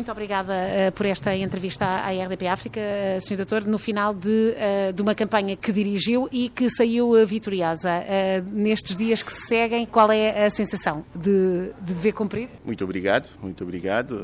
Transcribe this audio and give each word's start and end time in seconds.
Muito 0.00 0.12
obrigada 0.12 0.54
uh, 0.54 0.92
por 0.92 1.04
esta 1.04 1.36
entrevista 1.36 1.84
à, 1.84 2.10
RDP 2.10 2.46
África, 2.46 2.80
uh, 2.80 3.20
Sr. 3.20 3.36
Doutor, 3.36 3.66
no 3.66 3.78
final 3.78 4.14
de, 4.14 4.54
uh, 4.56 4.94
de, 4.94 5.02
uma 5.02 5.14
campanha 5.14 5.54
que 5.54 5.70
dirigiu 5.70 6.26
e 6.32 6.48
que 6.48 6.70
saiu 6.70 7.26
vitoriosa. 7.26 8.02
nestes 8.50 8.96
dias 8.96 9.22
que 9.22 9.30
se 9.30 9.42
seguem, 9.42 9.84
qual 9.84 10.10
é 10.10 10.46
a 10.46 10.48
sensação 10.48 11.04
de, 11.14 11.74
de 11.82 11.92
dever 11.92 12.12
cumprido? 12.14 12.50
Muito 12.64 12.82
obrigado, 12.82 13.28
muito 13.42 13.62
obrigado. 13.62 14.18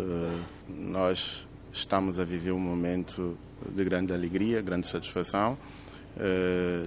nós 0.66 1.46
estamos 1.70 2.18
a 2.18 2.24
viver 2.24 2.52
um 2.52 2.58
momento 2.58 3.36
de 3.68 3.84
grande 3.84 4.14
alegria, 4.14 4.62
grande 4.62 4.86
satisfação. 4.86 5.58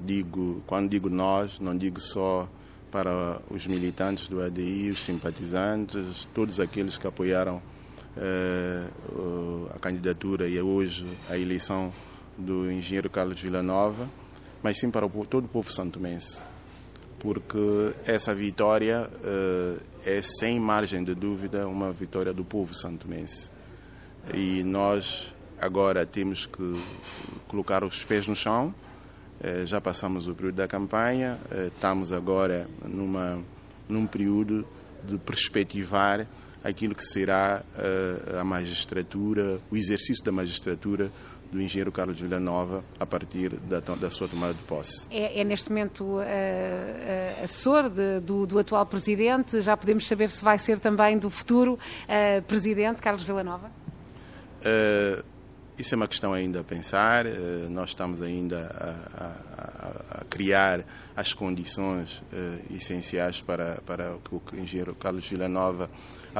digo, 0.04 0.64
quando 0.66 0.90
digo 0.90 1.12
nós, 1.12 1.60
não 1.60 1.78
digo 1.78 2.02
só 2.02 2.50
para 2.90 3.40
os 3.52 3.68
militantes 3.68 4.28
do 4.28 4.42
ADI, 4.42 4.90
os 4.90 5.06
simpatizantes, 5.06 6.28
todos 6.34 6.60
aqueles 6.60 6.98
que 6.98 7.06
apoiaram 7.06 7.62
a 9.74 9.80
candidatura 9.80 10.48
e 10.48 10.60
hoje 10.60 11.06
a 11.30 11.38
eleição 11.38 11.94
do 12.38 12.72
engenheiro 12.72 13.10
Carlos 13.10 13.40
Villanova, 13.40 14.10
mas 14.64 14.80
sim 14.80 14.90
para 14.90 15.08
todo 15.08 15.46
o 15.46 15.48
povo 15.48 15.72
santomense, 15.72 16.42
porque 17.20 17.94
essa 18.06 18.34
vitória 18.34 19.10
eh, 19.24 19.78
é 20.06 20.22
sem 20.22 20.60
margem 20.60 21.04
de 21.04 21.14
dúvida 21.14 21.68
uma 21.68 21.92
vitória 21.92 22.34
do 22.34 22.46
povo 22.46 22.74
santomense. 22.74 23.52
E 24.34 24.64
nós 24.64 25.34
agora 25.60 26.06
temos 26.06 26.46
que 26.46 26.82
colocar 27.48 27.84
os 27.84 28.04
pés 28.04 28.28
no 28.28 28.36
chão, 28.36 28.74
já 29.66 29.80
passamos 29.80 30.28
o 30.28 30.36
período 30.36 30.56
da 30.56 30.68
campanha, 30.68 31.40
estamos 31.74 32.12
agora 32.12 32.70
numa, 32.84 33.42
num 33.88 34.06
período 34.06 34.68
de 35.04 35.18
perspectivar 35.18 36.28
aquilo 36.64 36.94
que 36.94 37.04
será 37.04 37.64
eh, 37.78 38.40
a 38.40 38.44
magistratura, 38.44 39.60
o 39.72 39.78
exercício 39.78 40.24
da 40.24 40.32
magistratura 40.32 41.12
do 41.52 41.62
engenheiro 41.62 41.92
Carlos 41.92 42.20
Villanova 42.20 42.84
a 43.00 43.06
partir 43.06 43.50
da, 43.50 43.80
da 43.80 44.12
sua 44.12 44.28
tomada 44.28 44.54
de 44.54 44.62
posse. 44.64 45.08
É, 45.10 45.42
é 45.42 45.44
neste 45.44 45.70
momento 45.70 46.04
uh, 46.04 46.20
uh, 46.20 47.44
assessor 47.44 47.90
de, 47.90 48.20
do, 48.20 48.46
do, 48.46 48.60
atual 48.60 48.86
presidente, 48.86 49.62
já 49.62 49.76
podemos 49.76 50.08
saber 50.08 50.30
se 50.30 50.44
vai 50.44 50.60
ser 50.60 50.80
também 50.80 51.18
do 51.18 51.30
futuro 51.30 51.74
uh, 51.74 52.42
presidente 52.44 53.02
Carlos 53.02 53.24
Villanova? 53.24 53.72
isso 55.78 55.96
é 55.96 55.96
uma 55.96 56.10
questão 56.10 56.34
ainda 56.34 56.60
a 56.60 56.64
pensar, 56.66 57.24
nós 57.70 57.92
estamos 57.92 58.22
ainda 58.22 58.70
a, 59.18 59.24
a, 59.24 60.20
a 60.20 60.26
criar 60.26 60.84
as 61.16 61.32
condições 61.32 62.22
essenciais 62.70 63.40
para, 63.40 63.80
para 63.86 64.18
que 64.22 64.36
o 64.36 64.42
engenheiro 64.62 64.94
Carlos 64.96 65.26
Villanova 65.26 65.90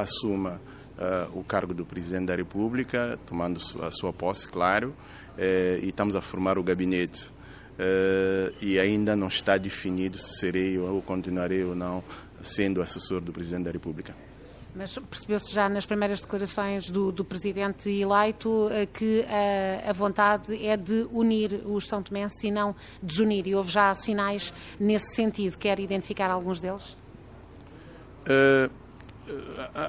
assuma 0.00 0.60
uh, 1.00 1.38
o 1.38 1.42
cargo 1.42 1.72
do 1.72 1.84
Presidente 1.84 2.26
da 2.26 2.36
República, 2.36 3.18
tomando 3.26 3.58
a 3.82 3.90
sua 3.90 4.12
posse, 4.12 4.46
claro, 4.46 4.94
uh, 5.36 5.82
e 5.82 5.88
estamos 5.88 6.14
a 6.14 6.20
formar 6.20 6.58
o 6.58 6.62
gabinete. 6.62 7.32
Uh, 7.78 8.52
e 8.60 8.78
ainda 8.78 9.16
não 9.16 9.28
está 9.28 9.56
definido 9.56 10.18
se 10.18 10.38
serei 10.38 10.78
ou 10.78 11.00
continuarei 11.00 11.64
ou 11.64 11.74
não 11.74 12.04
sendo 12.42 12.82
assessor 12.82 13.22
do 13.22 13.32
Presidente 13.32 13.64
da 13.64 13.70
República. 13.70 14.14
Mas 14.74 14.96
percebeu-se 14.98 15.52
já 15.52 15.68
nas 15.68 15.86
primeiras 15.86 16.20
declarações 16.20 16.90
do, 16.90 17.10
do 17.10 17.24
Presidente 17.24 17.90
eleito 17.90 18.68
que 18.92 19.26
a 19.84 19.92
vontade 19.92 20.64
é 20.64 20.76
de 20.76 21.08
unir 21.10 21.62
os 21.66 21.88
São 21.88 22.02
Tomenses 22.02 22.44
e 22.44 22.52
não 22.52 22.76
desunir. 23.02 23.48
E 23.48 23.54
houve 23.54 23.72
já 23.72 23.92
sinais 23.94 24.52
nesse 24.78 25.16
sentido. 25.16 25.58
Quer 25.58 25.80
identificar 25.80 26.30
alguns 26.30 26.60
deles? 26.60 26.96
Uh, 28.20 28.70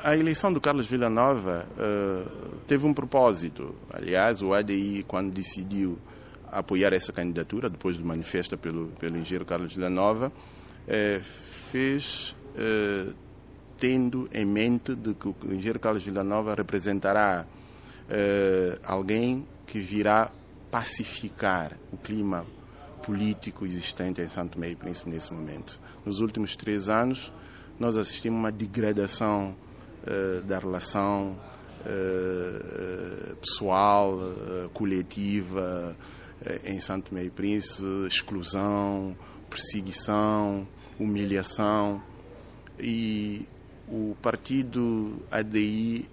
a, 0.04 0.16
eleição 0.16 0.52
do 0.52 0.62
Carlos 0.62 0.88
Villanova 0.88 1.68
uh, 1.72 2.58
teve 2.68 2.86
um 2.86 2.94
propósito. 2.94 3.76
Aliás, 3.92 4.42
o 4.42 4.54
ADI, 4.54 5.06
quando 5.08 5.32
decidiu 5.32 5.98
apoiar 6.52 6.94
essa 6.94 7.12
candidatura, 7.12 7.70
depois 7.70 7.98
do 7.98 8.06
manifesto 8.06 8.58
pelo, 8.58 8.88
pelo 9.00 9.18
engenheiro 9.18 9.46
Carlos 9.46 9.74
Villanova, 9.74 10.32
uh, 10.32 11.22
fez 11.72 12.36
uh, 12.56 13.14
tendo 13.78 14.30
em 14.34 14.46
mente 14.46 14.96
de 14.96 15.14
que 15.14 15.28
o 15.28 15.36
engenheiro 15.46 15.80
Carlos 15.80 16.04
Villanova 16.04 16.54
representará 16.54 17.46
alguém 18.84 19.48
que 19.66 19.80
virá 19.80 20.30
pacificar 20.70 21.78
o 21.94 21.98
clima 21.98 22.46
político 23.02 23.66
existente 23.66 24.22
em 24.22 24.30
Santo 24.30 24.60
Meio 24.60 24.76
Príncipe 24.76 25.10
nesse 25.10 25.34
momento. 25.34 25.80
Nos 26.06 26.20
últimos 26.20 26.56
três 26.56 26.90
anos, 26.90 27.32
nós 27.82 27.98
assistimos 27.98 28.38
uma 28.38 28.52
degradação 28.52 29.56
uh, 30.04 30.42
da 30.44 30.60
relação 30.60 31.36
uh, 31.82 33.36
pessoal, 33.38 34.14
uh, 34.14 34.70
coletiva 34.70 35.96
em 36.64 36.80
Santo 36.80 37.12
Meio 37.14 37.32
Príncipe, 37.32 37.84
exclusão, 38.08 39.16
perseguição, 39.50 40.68
humilhação. 41.00 42.02
E 42.80 43.48
o 43.88 44.16
partido 44.22 45.22
ADI 45.30 46.10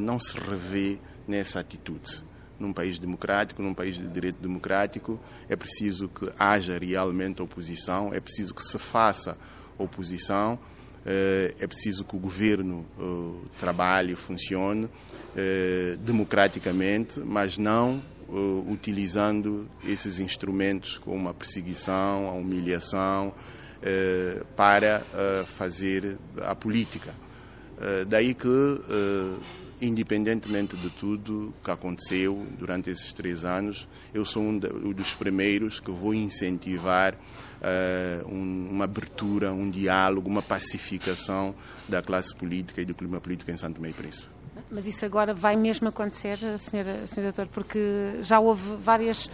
não 0.00 0.18
se 0.18 0.38
revê 0.38 0.98
nessa 1.26 1.60
atitude. 1.60 2.24
Num 2.58 2.72
país 2.72 2.98
democrático, 2.98 3.62
num 3.62 3.74
país 3.74 3.96
de 3.96 4.08
direito 4.08 4.40
democrático, 4.40 5.20
é 5.50 5.56
preciso 5.56 6.08
que 6.08 6.32
haja 6.38 6.78
realmente 6.78 7.42
oposição, 7.42 8.10
é 8.14 8.20
preciso 8.20 8.54
que 8.54 8.62
se 8.62 8.78
faça 8.78 9.36
oposição 9.76 10.58
é 11.58 11.66
preciso 11.66 12.04
que 12.04 12.14
o 12.14 12.18
governo 12.18 12.84
eh, 12.98 13.48
trabalhe, 13.58 14.14
funcione 14.14 14.88
eh, 15.34 15.96
democraticamente, 16.00 17.20
mas 17.20 17.56
não 17.56 18.02
utilizando 18.68 19.66
esses 19.86 20.18
instrumentos 20.18 20.98
como 20.98 21.30
a 21.30 21.32
perseguição, 21.32 22.28
a 22.28 22.32
humilhação, 22.32 23.32
para 24.54 25.02
fazer 25.46 26.18
a 26.42 26.54
política. 26.54 27.14
Daí 28.06 28.34
que, 28.34 28.50
independentemente 29.80 30.76
de 30.76 30.90
tudo 30.90 31.54
que 31.64 31.70
aconteceu 31.70 32.46
durante 32.58 32.90
esses 32.90 33.10
três 33.14 33.46
anos, 33.46 33.88
eu 34.12 34.26
sou 34.26 34.42
um 34.42 34.58
dos 34.58 35.14
primeiros 35.14 35.80
que 35.80 35.90
vou 35.90 36.12
incentivar 36.12 37.14
uh, 37.62 38.28
um, 38.28 38.68
uma 38.70 38.84
abertura, 38.84 39.52
um 39.52 39.70
diálogo, 39.70 40.28
uma 40.28 40.42
pacificação 40.42 41.54
da 41.88 42.02
classe 42.02 42.34
política 42.34 42.80
e 42.80 42.84
do 42.84 42.94
clima 42.94 43.20
político 43.20 43.50
em 43.50 43.56
Santo 43.56 43.80
Meio 43.80 43.94
Príncipe. 43.94 44.37
Mas 44.70 44.86
isso 44.86 45.04
agora 45.04 45.32
vai 45.32 45.56
mesmo 45.56 45.88
acontecer, 45.88 46.38
senhora, 46.58 47.06
senhor 47.06 47.32
doutor, 47.32 47.46
porque 47.46 48.18
já 48.20 48.38
houve 48.38 48.76
várias, 48.76 49.30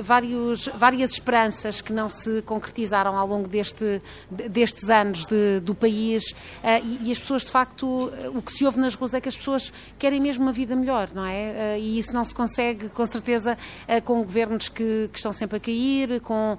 vários, 0.00 0.68
várias 0.68 1.10
esperanças 1.12 1.80
que 1.80 1.92
não 1.92 2.08
se 2.08 2.42
concretizaram 2.42 3.16
ao 3.16 3.26
longo 3.26 3.48
deste, 3.48 4.00
destes 4.30 4.88
anos 4.88 5.26
de, 5.26 5.58
do 5.60 5.74
país 5.74 6.22
uh, 6.30 7.02
e, 7.02 7.10
as 7.10 7.18
pessoas, 7.18 7.44
de 7.44 7.50
facto, 7.50 8.12
o 8.32 8.40
que 8.40 8.52
se 8.52 8.64
ouve 8.64 8.78
nas 8.78 8.94
ruas 8.94 9.14
é 9.14 9.20
que 9.20 9.28
as 9.28 9.36
pessoas 9.36 9.72
querem 9.98 10.20
mesmo 10.20 10.44
uma 10.44 10.52
vida 10.52 10.76
melhor, 10.76 11.10
não 11.12 11.24
é? 11.24 11.76
Uh, 11.76 11.80
e 11.80 11.98
isso 11.98 12.12
não 12.12 12.24
se 12.24 12.34
consegue, 12.34 12.88
com 12.88 13.04
certeza, 13.04 13.58
uh, 13.88 14.02
com 14.02 14.22
governos 14.22 14.68
que, 14.68 15.08
que, 15.12 15.18
estão 15.18 15.32
sempre 15.32 15.56
a 15.56 15.60
cair, 15.60 16.20
com, 16.20 16.56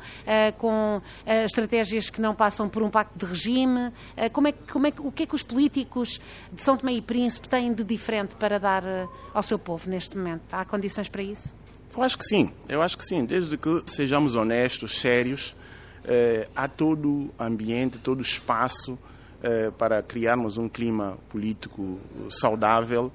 com 0.57 1.01
estratégias 1.45 2.09
que 2.09 2.19
não 2.21 2.33
passam 2.33 2.67
por 2.67 2.81
um 2.83 2.89
pacto 2.89 3.17
de 3.17 3.25
regime. 3.25 3.91
como 4.31 4.47
é, 4.47 4.51
como 4.51 4.87
é, 4.87 4.93
o 4.99 5.11
que 5.11 5.23
é 5.23 5.25
que 5.25 5.35
os 5.35 5.43
políticos 5.43 6.19
de 6.51 6.61
São 6.61 6.77
Tomé 6.77 6.93
e 6.93 7.01
Príncipe 7.01 7.47
têm 7.47 7.73
de 7.73 7.83
diferente 7.95 8.35
para 8.35 8.59
dar 8.59 8.83
eh, 8.83 9.07
ao 9.33 9.43
seu 9.43 9.59
povo 9.59 9.89
neste 9.89 10.17
momento? 10.17 10.41
Há 10.51 10.65
condições 10.65 11.09
para 11.09 11.21
isso? 11.21 11.53
Eu 11.95 12.01
acho 12.01 12.17
que 12.17 12.25
sim, 12.25 12.51
eu 12.67 12.81
acho 12.81 12.97
que 12.97 13.05
sim, 13.05 13.23
desde 13.23 13.55
que 13.57 13.83
sejamos 13.85 14.35
honestos, 14.35 14.99
sérios, 14.99 15.55
eh, 16.05 16.47
há 16.55 16.67
todo 16.67 17.31
ambiente, 17.39 17.99
todo 17.99 18.21
espaço 18.21 18.97
eh, 19.43 19.71
para 19.77 20.01
criarmos 20.01 20.57
um 20.57 20.67
clima 20.67 21.17
político 21.29 21.99
saudável 22.29 23.11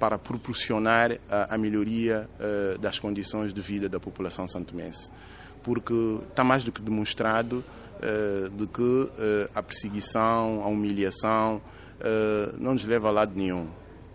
para 0.00 0.18
proporcionar 0.18 1.18
a, 1.30 1.54
a 1.54 1.58
melhoria 1.58 2.28
eh, 2.40 2.78
das 2.80 2.98
condições 2.98 3.52
de 3.52 3.60
vida 3.60 3.86
da 3.86 4.00
população 4.00 4.48
santomense. 4.48 5.10
Porque 5.62 5.92
está 6.30 6.42
mais 6.42 6.64
do 6.64 6.72
que 6.72 6.80
demonstrado 6.80 7.62
eh, 8.00 8.48
de 8.50 8.66
que 8.66 9.10
eh, 9.18 9.50
a 9.54 9.62
perseguição, 9.62 10.62
a 10.64 10.68
humilhação 10.68 11.60
não 12.58 12.72
nos 12.72 12.86
leva 12.86 13.08
a 13.08 13.10
lado 13.10 13.32
nenhum 13.36 13.68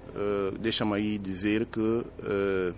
uh, 0.10 0.58
deixa-me 0.60 0.94
aí 0.94 1.18
dizer 1.18 1.66
que 1.66 1.80
uh, 1.80 2.76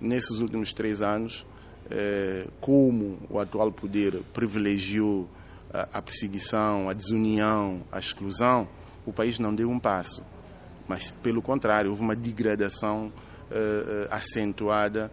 nesses 0.00 0.38
últimos 0.40 0.72
três 0.72 1.02
anos, 1.02 1.46
uh, 1.86 2.50
como 2.60 3.18
o 3.28 3.38
atual 3.38 3.72
poder 3.72 4.22
privilegiou 4.32 5.28
a, 5.92 6.00
perseguição, 6.00 6.88
a 6.88 6.92
desunião, 6.92 7.82
a 7.90 7.98
exclusão, 7.98 8.68
o 9.04 9.12
país 9.12 9.40
não 9.40 9.52
deu 9.52 9.68
um 9.68 9.78
passo. 9.78 10.24
Mas, 10.86 11.10
pelo 11.10 11.42
contrário, 11.42 11.90
houve 11.90 12.02
uma 12.02 12.14
degradação 12.14 13.12
acentuada 14.08 15.10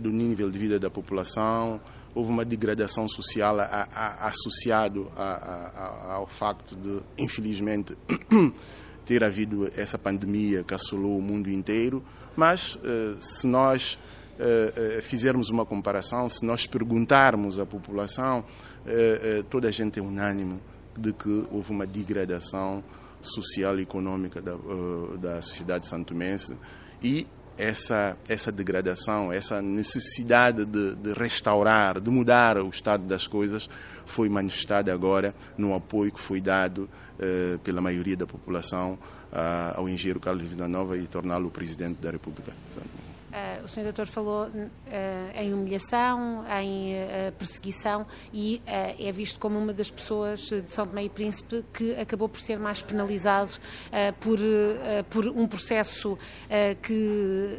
do 0.00 0.10
nível 0.10 0.50
de 0.50 0.58
vida 0.58 0.78
da 0.78 0.90
população, 0.90 1.80
houve 2.14 2.30
uma 2.30 2.44
degradação 2.44 3.08
social 3.08 3.58
a, 3.58 3.88
a, 3.90 4.28
associado 4.28 5.10
ao 5.16 6.26
facto 6.26 6.76
de, 6.76 7.00
infelizmente, 7.16 7.96
ter 9.04 9.24
havido 9.24 9.70
essa 9.76 9.98
pandemia 9.98 10.62
que 10.62 10.74
assolou 10.74 11.18
o 11.18 11.22
mundo 11.22 11.50
inteiro, 11.50 12.02
mas 12.36 12.78
se 13.20 13.46
nós 13.46 13.98
fizermos 15.02 15.50
uma 15.50 15.64
comparação, 15.64 16.28
se 16.28 16.44
nós 16.44 16.66
perguntarmos 16.66 17.58
à 17.58 17.66
população, 17.66 18.44
toda 19.50 19.68
a 19.68 19.70
gente 19.70 19.98
é 19.98 20.02
unânime 20.02 20.60
de 20.98 21.12
que 21.12 21.46
houve 21.50 21.70
uma 21.70 21.86
degradação 21.86 22.82
social 23.20 23.78
e 23.78 23.82
econômica 23.82 24.40
da, 24.40 24.54
da 25.20 25.42
sociedade 25.42 25.86
santomense 25.86 26.56
e 27.02 27.26
essa, 27.62 28.16
essa 28.28 28.50
degradação, 28.50 29.32
essa 29.32 29.62
necessidade 29.62 30.64
de, 30.64 30.96
de, 30.96 31.12
restaurar, 31.12 32.00
de 32.00 32.10
mudar 32.10 32.58
o 32.58 32.68
estado 32.68 33.04
das 33.04 33.28
coisas, 33.28 33.70
foi 34.04 34.28
manifestada 34.28 34.92
agora 34.92 35.32
no 35.56 35.72
apoio 35.72 36.10
que 36.10 36.20
foi 36.20 36.40
dado 36.40 36.90
eh, 37.20 37.58
pela 37.62 37.80
maioria 37.80 38.16
da 38.16 38.26
população 38.26 38.98
ah, 39.32 39.74
ao 39.76 39.88
engenheiro 39.88 40.18
Carlos 40.18 40.44
Villanova 40.44 40.98
e 40.98 41.06
torná-lo 41.06 41.50
presidente 41.50 42.00
da 42.00 42.10
República. 42.10 42.52
Uh, 43.32 43.64
o 43.64 43.68
Sr. 43.68 43.84
Doutor 43.84 44.06
falou 44.06 44.44
uh, 44.44 44.50
em 45.34 45.54
humilhação, 45.54 46.44
em 46.60 46.92
uh, 46.96 47.32
perseguição 47.38 48.06
e 48.30 48.60
é 48.66 49.10
visto 49.10 49.40
como 49.40 49.58
uma 49.58 49.72
das 49.72 49.90
pessoas 49.90 50.40
de 50.40 50.64
São 50.68 50.86
Tomé 50.86 51.04
e 51.04 51.08
Príncipe 51.08 51.64
que 51.72 51.94
acabou 51.94 52.28
por 52.28 52.40
ser 52.40 52.58
mais 52.58 52.82
penalizado 52.82 53.52
por, 54.20 54.38
por 55.08 55.26
um 55.28 55.46
processo 55.46 56.18
que, 56.82 57.58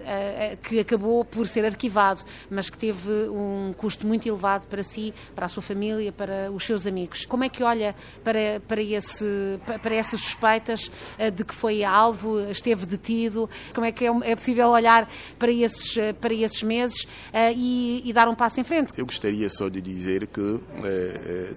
que 0.64 0.80
acabou 0.80 1.24
por 1.24 1.48
ser 1.48 1.66
arquivado, 1.66 2.24
mas 2.50 2.70
que 2.70 2.78
teve 2.78 3.10
um 3.30 3.74
custo 3.76 4.06
muito 4.06 4.28
elevado 4.28 4.68
para 4.68 4.84
si, 4.84 5.14
para 5.36 5.46
a 5.46 5.50
sua 5.50 5.62
família, 5.62 6.12
para 6.12 6.52
os 6.52 6.64
seus 6.64 6.86
amigos. 6.86 7.26
Como 7.26 7.44
é 7.44 7.50
que 7.50 7.64
olha 7.64 7.96
para, 8.24 8.62
para, 8.68 8.82
esse, 8.82 9.60
para 9.82 9.96
essas 9.96 10.22
suspeitas 10.22 10.92
de 11.34 11.44
que 11.44 11.54
foi 11.54 11.84
alvo, 11.84 12.40
esteve 12.50 12.86
detido? 12.86 13.50
Como 13.74 13.86
é 13.86 13.92
que 13.92 14.06
é, 14.06 14.12
é 14.24 14.36
possível 14.36 14.70
olhar 14.70 15.10
para 15.38 15.52
esses, 15.64 15.98
eh, 15.98 16.14
para 16.14 16.34
esses 16.34 16.62
meses 16.64 17.04
uh, 17.04 17.54
e, 17.56 18.02
e, 18.06 18.14
dar 18.14 18.28
um 18.28 18.36
passo 18.36 18.60
em 18.60 18.64
frente. 18.64 18.94
Eu 18.98 19.06
gostaria 19.06 19.50
só 19.50 19.70
de 19.70 19.82
dizer 19.82 20.28
que 20.28 20.42
uh, 20.42 20.62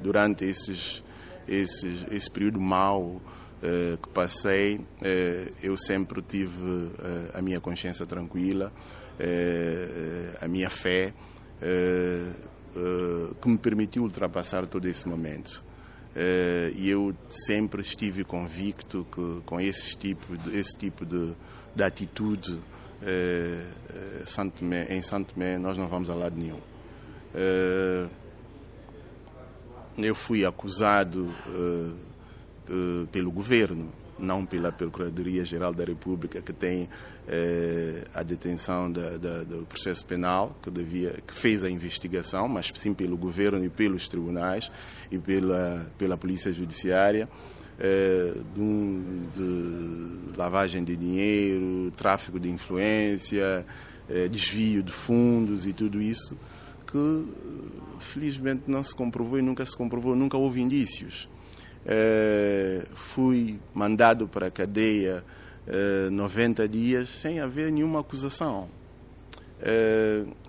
durante 0.01 0.45
esses, 0.45 1.03
esses, 1.47 2.07
esse 2.11 2.31
período 2.31 2.61
mau 2.61 3.21
que 4.01 4.09
passei, 4.11 4.79
eu 5.63 5.77
sempre 5.79 6.23
tive 6.23 6.91
a 7.33 7.41
minha 7.41 7.59
consciência 7.59 8.07
tranquila, 8.07 8.71
a 10.41 10.47
minha 10.47 10.69
fé, 10.69 11.13
que 13.41 13.49
me 13.49 13.59
permitiu 13.59 14.03
ultrapassar 14.05 14.67
todo 14.67 14.87
esse 14.87 15.09
momento. 15.09 15.65
E 16.77 16.89
eu 16.89 17.15
sempre 17.31 17.81
estive 17.81 18.25
convicto 18.25 19.07
que 19.11 19.43
com 19.47 19.59
esse 19.59 19.97
tipo, 19.97 20.35
esse 20.53 20.77
tipo 20.77 21.05
de, 21.05 21.33
de 21.75 21.83
atitude 21.83 22.63
eh, 23.07 23.63
eh, 23.95 24.87
em 24.91 25.01
Santo 25.01 25.33
Tomé 25.33 25.59
nós 25.59 25.79
não 25.79 25.87
vamos 25.87 26.11
a 26.11 26.15
lado 26.15 26.37
nenhum. 26.37 26.61
Eh, 27.33 28.07
eu 29.99 30.15
fui 30.15 30.45
acusado 30.45 31.35
pelo 33.11 33.33
governo, 33.33 33.91
não 34.19 34.45
pela 34.45 34.71
Procuradoria-Geral 34.71 35.73
da 35.73 35.85
República, 35.85 36.43
que 36.43 36.53
tem 36.53 36.87
a 38.13 38.23
detenção 38.23 38.93
do 38.93 39.65
processo 39.67 40.05
penal, 40.05 40.55
que, 40.63 40.71
devia, 40.71 41.15
que 41.27 41.33
fez 41.33 41.65
a 41.65 41.71
investigação, 41.71 42.47
mas 42.47 42.71
sim 42.75 42.93
pelo 42.93 43.17
governo 43.17 43.65
e 43.65 43.71
pelos 43.71 44.07
tribunais 44.07 44.71
e 45.11 45.19
pela, 45.19 45.91
pela 45.97 46.19
Polícia 46.19 46.53
Judiciária 46.53 47.27
é, 47.79 48.35
de, 48.55 49.01
de, 49.35 50.37
lavagem 50.37 50.83
de 50.85 50.97
dinheiro, 50.97 51.91
tráfico 51.97 52.39
de 52.39 52.49
influência, 52.49 53.67
é, 54.09 54.29
desvio 54.29 54.83
de 54.83 54.93
fundos 54.93 55.67
e 55.67 55.73
tudo 55.73 56.01
isso, 56.01 56.37
que 56.87 57.27
felizmente 57.99 58.63
não 58.67 58.83
se 58.83 58.95
comprovou 58.95 59.39
e 59.39 59.43
nunca 59.43 59.65
se 59.65 59.77
comprovou, 59.77 60.15
nunca 60.15 60.37
houve 60.37 60.61
indícios. 60.61 61.29
É, 61.85 62.85
fui 62.95 63.59
mandado 63.73 64.27
para 64.27 64.49
a 64.49 64.51
cadeia 64.51 65.25
90 66.13 66.69
dias 66.69 67.09
sem 67.11 67.41
haver 67.41 67.73
nenhuma 67.73 68.01
acusação. 68.01 68.69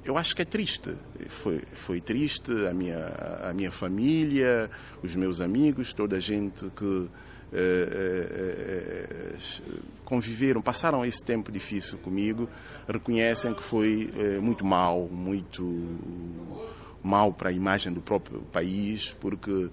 Eu 0.03 0.17
acho 0.17 0.35
que 0.35 0.41
é 0.41 0.45
triste. 0.45 0.93
Foi, 1.29 1.61
foi 1.73 2.01
triste 2.01 2.51
a 2.67 2.73
minha, 2.73 3.05
a 3.43 3.53
minha 3.53 3.71
família, 3.71 4.69
os 5.03 5.15
meus 5.15 5.41
amigos, 5.41 5.93
toda 5.93 6.17
a 6.17 6.19
gente 6.19 6.69
que 6.75 7.09
eh, 7.53 7.89
eh, 7.93 9.35
eh, 9.35 9.79
conviveram, 10.03 10.61
passaram 10.61 11.05
esse 11.05 11.23
tempo 11.23 11.49
difícil 11.49 11.97
comigo, 11.99 12.49
reconhecem 12.87 13.53
que 13.53 13.63
foi 13.63 14.09
muito 14.41 14.65
mal, 14.65 15.07
muito 15.11 15.63
mal 17.01 17.31
para 17.31 17.49
a 17.49 17.51
imagem 17.51 17.93
do 17.93 18.01
próprio 18.01 18.41
país, 18.51 19.15
porque 19.19 19.69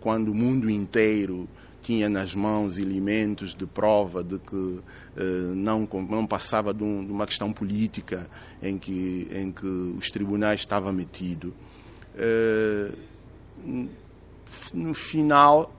quando 0.00 0.28
o 0.28 0.34
mundo 0.34 0.70
inteiro 0.70 1.48
tinha 1.82 2.08
nas 2.08 2.34
mãos 2.34 2.78
elementos 2.78 3.54
de 3.54 3.66
prova 3.66 4.22
de 4.22 4.38
que 4.38 4.80
não, 5.54 5.88
não 6.08 6.26
passava 6.26 6.72
de, 6.72 6.82
um, 6.82 7.04
de, 7.04 7.10
uma 7.10 7.26
questão 7.26 7.52
política 7.52 8.28
em 8.62 8.78
que, 8.78 9.28
em 9.32 9.50
que 9.50 9.66
os 9.66 10.10
tribunais 10.10 10.60
estavam 10.60 10.92
metidos. 10.92 11.52
no 14.72 14.94
final, 14.94 15.74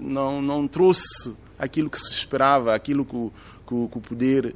não, 0.00 0.40
não 0.42 0.66
trouxe 0.66 1.34
aquilo 1.58 1.88
que 1.88 1.98
se 1.98 2.10
esperava, 2.10 2.74
aquilo 2.74 3.04
que 3.04 3.30
que, 3.66 3.88
que 3.88 3.98
o 3.98 4.00
poder 4.00 4.54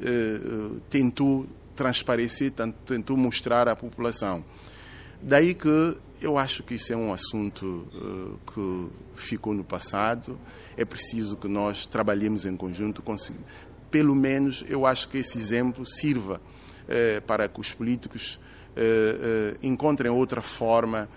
tentou 0.88 1.46
transparecer, 1.74 2.52
tentou 2.86 3.16
mostrar 3.16 3.68
à 3.68 3.76
população. 3.76 4.44
Daí 5.20 5.54
que 5.54 5.98
eu 6.20 6.36
acho 6.36 6.62
que 6.62 6.74
isso 6.74 6.92
é 6.92 6.96
um 6.96 7.12
assunto 7.12 7.64
uh, 7.64 8.38
que 8.52 8.88
ficou 9.14 9.54
no 9.54 9.64
passado. 9.64 10.38
É 10.76 10.84
preciso 10.84 11.36
que 11.36 11.48
nós 11.48 11.86
trabalhemos 11.86 12.44
em 12.44 12.56
conjunto. 12.56 13.02
Pelo 13.90 14.14
menos 14.14 14.64
eu 14.68 14.84
acho 14.84 15.08
que 15.08 15.18
esse 15.18 15.38
exemplo 15.38 15.86
sirva 15.86 16.40
uh, 16.40 17.22
para 17.22 17.48
que 17.48 17.60
os 17.60 17.72
políticos 17.72 18.38
uh, 18.76 19.58
encontrem 19.62 20.10
outra 20.10 20.42
forma 20.42 21.08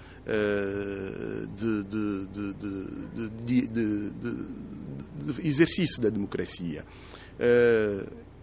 de, 1.56 1.84
de, 1.84 2.28
de, 3.44 3.68
de, 3.68 5.48
exercício 5.48 6.00
da 6.00 6.10
democracia. 6.10 6.86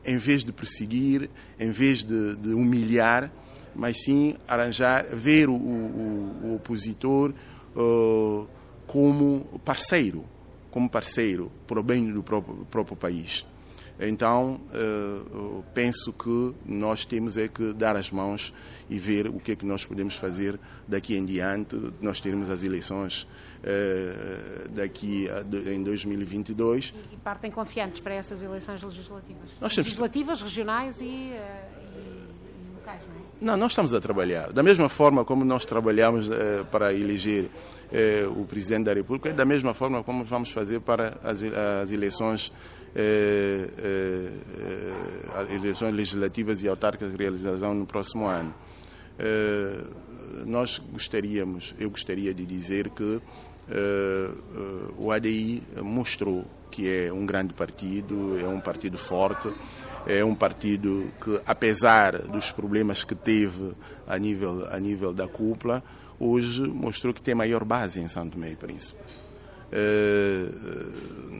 em 0.05 0.19
vez 0.19 0.43
de 0.43 0.53
perseguir, 0.53 1.31
em 1.59 1.71
vez 1.71 2.03
de 2.03 2.53
humilhar, 2.53 3.33
mas 3.79 4.03
sim 4.03 4.37
arranjar, 4.49 5.07
ver 5.07 5.49
o, 5.49 5.55
o, 5.55 6.41
o 6.43 6.55
opositor 6.57 7.33
uh, 7.77 8.47
como 8.89 9.61
parceiro, 9.65 10.25
como 10.69 10.91
parceiro 10.91 11.51
para 11.65 11.79
o 11.79 11.83
bem 11.83 12.13
do 12.13 12.23
próprio, 12.23 12.67
próprio 12.69 12.97
país. 12.97 13.47
Então, 14.01 14.61
uh, 14.75 15.65
penso 15.75 16.13
que 16.13 16.55
nós 16.65 17.05
temos 17.05 17.37
é 17.37 17.49
que 17.49 17.73
dar 17.73 17.97
as 17.97 18.11
mãos 18.11 18.53
e 18.89 18.99
ver 18.99 19.29
o 19.29 19.41
que 19.41 19.53
é 19.53 19.57
que 19.57 19.67
nós 19.67 19.85
podemos 19.85 20.15
fazer 20.15 20.59
daqui 20.87 21.17
em 21.17 21.25
diante. 21.25 21.77
Nós 22.01 22.21
teremos 22.21 22.49
as 22.49 22.63
eleições 22.63 23.23
uh, 23.23 24.69
daqui 24.71 25.29
a, 25.29 25.41
em 25.73 25.83
2022. 25.83 26.95
E, 26.95 27.15
e 27.15 27.17
partem 27.19 27.51
confiantes 27.51 28.01
para 28.01 28.15
essas 28.15 28.41
eleições 28.41 28.83
legislativas? 28.83 29.51
Nós 29.61 29.77
legislativas, 29.77 30.43
regionais 30.43 31.01
e, 31.01 31.33
uh, 31.33 31.89
não, 32.87 33.18
nós 33.41 33.73
estamos 33.73 33.95
a 33.95 34.01
trabalhar. 34.01 34.53
Da 34.53 34.63
mesma 34.63 34.89
forma 34.89 35.25
como 35.25 35.45
nós 35.45 35.65
trabalhamos 35.65 36.29
eh, 36.29 36.65
para 36.71 36.93
eleger 36.93 37.49
eh, 37.93 38.27
o 38.37 38.45
Presidente 38.45 38.85
da 38.85 38.95
República, 38.95 39.29
é 39.29 39.33
da 39.33 39.45
mesma 39.45 39.75
forma 39.75 40.03
como 40.03 40.25
vamos 40.25 40.51
fazer 40.51 40.81
para 40.81 41.19
as, 41.23 41.43
as 41.43 41.93
eleições, 41.93 42.53
eh, 42.97 43.69
eleições 45.55 45.93
legislativas 45.95 46.63
e 46.63 46.69
autárquicas 46.69 47.13
que 47.13 47.19
realizarão 47.19 47.75
no 47.75 47.87
próximo 47.87 48.27
ano. 48.27 48.55
Nós 50.47 50.81
gostaríamos, 50.93 51.75
eu 51.79 51.91
gostaria 51.91 52.33
de 52.33 52.47
dizer 52.47 52.91
que 52.91 53.21
o 54.97 55.11
ADI 55.11 55.63
mostrou 55.83 56.45
que 56.71 56.89
é 56.89 57.13
um 57.13 57.27
grande 57.27 57.53
partido, 57.55 58.39
é 58.39 58.47
um 58.47 58.61
partido 58.61 58.97
forte, 58.97 59.51
é 60.09 60.25
um 60.25 60.35
partido 60.35 61.13
que, 61.23 61.41
apesar 61.47 62.19
dos 62.19 62.51
problemas 62.51 63.05
que 63.05 63.15
teve 63.15 63.75
a 64.07 64.19
nível, 64.19 64.67
a 64.73 64.81
nível 64.81 65.13
da 65.13 65.29
cúpula, 65.29 65.85
hoje 66.19 66.63
mostrou 66.63 67.13
que 67.13 67.21
tem 67.21 67.35
maior 67.35 67.63
base 67.63 68.01
em 68.01 68.09
Santo 68.09 68.43
e 68.43 68.57
Príncipe. 68.57 68.99
Eh, 69.71 70.49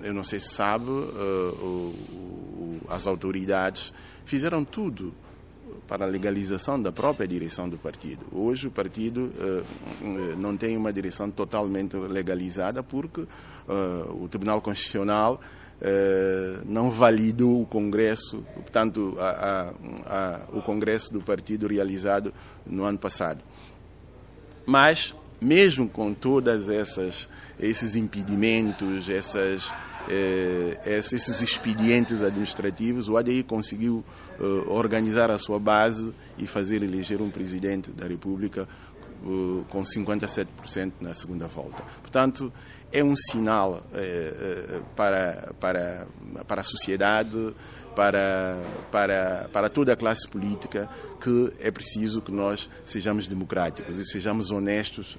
eu 0.05 0.13
não 0.13 0.23
sei 0.23 0.39
se 0.39 0.51
sabe, 0.51 0.91
eh, 0.91 1.93
as 2.91 3.07
autoridades 3.07 3.93
fizeram 4.27 4.65
tudo 4.65 5.15
para 5.89 6.05
a 6.05 6.09
legalização 6.09 6.81
da 6.81 6.93
própria 6.93 7.27
direção 7.27 7.69
do 7.69 7.79
partido. 7.79 8.21
Hoje 8.31 8.69
o 8.69 8.71
partido 8.71 9.33
uh, 9.39 10.37
não 10.39 10.57
tem 10.57 10.77
uma 10.77 10.93
direção 10.93 11.31
totalmente 11.31 11.97
legalizada 11.97 12.83
porque 12.83 13.23
uh, 13.23 14.23
o 14.23 14.29
Tribunal 14.29 14.61
Constitucional 14.61 15.41
não 16.67 16.91
validou 16.91 17.63
o 17.63 17.65
Congresso, 17.65 18.45
portanto, 18.53 19.17
a, 19.21 19.29
a, 19.29 19.69
a, 20.09 20.41
o 20.53 20.61
Congresso 20.61 21.13
do 21.13 21.21
partido 21.21 21.69
realizado 21.69 22.35
no 22.67 22.83
ano 22.83 22.99
passado. 22.99 23.45
Mas, 24.67 25.15
mesmo 25.41 25.89
com 25.89 26.13
todas 26.13 26.69
essas 26.69 27.29
esses 27.61 27.97
impedimentos, 27.97 29.09
essas 29.09 29.73
eh, 30.09 30.79
esses 30.87 31.43
expedientes 31.43 32.23
administrativos, 32.23 33.09
o 33.09 33.17
ADI 33.17 33.43
conseguiu 33.43 34.03
eh, 34.41 34.43
organizar 34.69 35.31
a 35.31 35.37
sua 35.37 35.59
base 35.59 36.15
e 36.39 36.47
fazer 36.47 36.83
eleger 36.83 37.21
um 37.21 37.29
presidente 37.29 37.91
da 37.91 38.07
República 38.07 38.67
eh, 39.23 39.65
com 39.69 39.83
57% 39.83 40.93
na 41.01 41.13
segunda 41.13 41.47
volta. 41.47 41.83
Portanto, 42.01 42.51
é 42.91 43.05
um 43.05 43.15
sinal 43.15 43.83
para, 44.97 45.53
para, 45.61 46.07
para 46.47 46.61
a 46.63 46.65
sociedade, 46.65 47.55
para, 47.99 48.63
para, 48.93 49.51
para 49.53 49.69
toda 49.69 49.93
a 49.93 49.97
classe 49.97 50.29
política, 50.29 50.89
que 51.21 51.53
é 51.59 51.69
preciso 51.69 52.23
que 52.23 52.31
nós 52.31 52.71
sejamos 52.87 53.27
democráticos 53.27 53.99
e 53.99 54.05
sejamos 54.05 54.53
honestos 54.53 55.19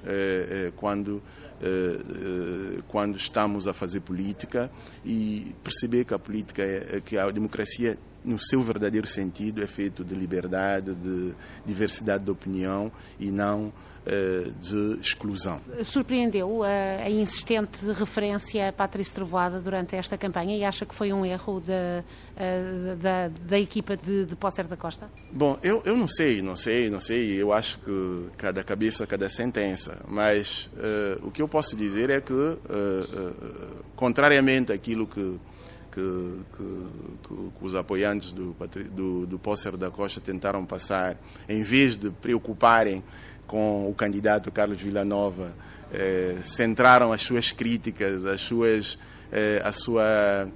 quando 0.77 1.21
eh, 1.61 1.99
eh, 1.99 2.81
quando 2.87 3.17
estamos 3.17 3.67
a 3.67 3.73
fazer 3.73 3.99
política 3.99 4.71
e 5.03 5.53
perceber 5.61 6.05
que 6.05 6.13
a 6.13 6.19
política, 6.19 6.63
é, 6.63 7.01
que 7.03 7.17
a 7.17 7.29
democracia 7.31 7.99
no 8.23 8.39
seu 8.39 8.61
verdadeiro 8.61 9.07
sentido 9.07 9.63
é 9.63 9.67
feito 9.67 10.03
de 10.03 10.15
liberdade, 10.15 10.93
de 10.93 11.33
diversidade 11.65 12.23
de 12.23 12.31
opinião 12.31 12.91
e 13.19 13.31
não 13.31 13.71
eh, 14.05 14.51
de 14.59 14.99
exclusão. 15.01 15.61
Surpreendeu 15.83 16.63
a, 16.63 17.03
a, 17.03 17.09
insistente 17.09 17.85
referência 17.91 18.69
a 18.69 18.73
Patrícia 18.73 19.13
Trovoada 19.13 19.59
durante 19.59 19.95
esta 19.95 20.17
campanha 20.17 20.57
e 20.57 20.63
acha 20.63 20.85
que 20.85 20.95
foi 20.95 21.13
um 21.13 21.25
erro 21.25 21.61
da, 21.61 22.03
da, 22.95 23.27
da 23.27 23.59
equipa 23.59 23.95
de, 23.95 24.25
de 24.25 24.35
Pócer 24.35 24.65
da 24.67 24.77
Costa? 24.77 25.09
Bom, 25.31 25.59
eu, 25.61 25.81
eu 25.85 25.95
não 25.95 26.07
sei, 26.07 26.41
não 26.41 26.55
sei, 26.55 26.89
não 26.89 26.99
sei. 26.99 27.41
Eu 27.41 27.53
acho 27.53 27.77
que 27.79 28.25
cada 28.37 28.63
cabeça, 28.63 29.05
cada 29.05 29.29
sentença. 29.29 29.97
Mas 30.07 30.69
uh, 30.73 31.27
o 31.27 31.29
que 31.31 31.41
eu 31.41 31.47
posso 31.47 31.75
dizer 31.75 32.09
é 32.09 32.21
que, 32.21 32.33
uh, 32.33 32.57
uh, 32.63 33.83
contrariamente 33.95 34.71
àquilo 34.71 35.05
que 35.05 35.39
que, 35.91 36.39
que, 36.55 37.27
que, 37.27 37.65
os 37.65 37.75
apoiantes 37.75 38.31
do, 38.31 38.55
do, 38.91 39.25
do 39.25 39.39
Pócer 39.39 39.77
da 39.77 39.89
Costa 39.89 40.21
tentaram 40.21 40.65
passar, 40.65 41.17
em 41.47 41.63
vez 41.63 41.97
de 41.97 42.09
preocuparem 42.09 43.03
com 43.47 43.89
o 43.89 43.93
candidato 43.93 44.51
Carlos 44.51 44.79
Villanova, 44.79 45.53
eh, 45.91 46.37
centraram 46.43 47.11
as 47.11 47.21
suas 47.21 47.51
críticas, 47.51 48.25
as 48.25 48.41
suas, 48.41 48.97
eh, 49.31 49.61
a, 49.63 49.71
sua, 49.71 50.49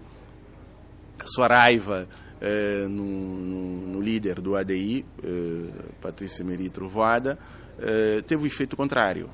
a 1.19 1.27
sua 1.27 1.47
raiva 1.47 2.07
eh, 2.39 2.85
no, 2.87 3.03
no, 3.03 3.87
no, 3.87 4.01
líder 4.01 4.41
do 4.41 4.55
ADI, 4.55 5.05
eh, 5.23 5.69
Patrícia 6.01 6.43
Meri 6.43 6.69
Trovoada, 6.69 7.39
eh, 7.79 8.21
teve 8.27 8.43
o 8.43 8.45
efeito 8.45 8.75
contrário. 8.75 9.29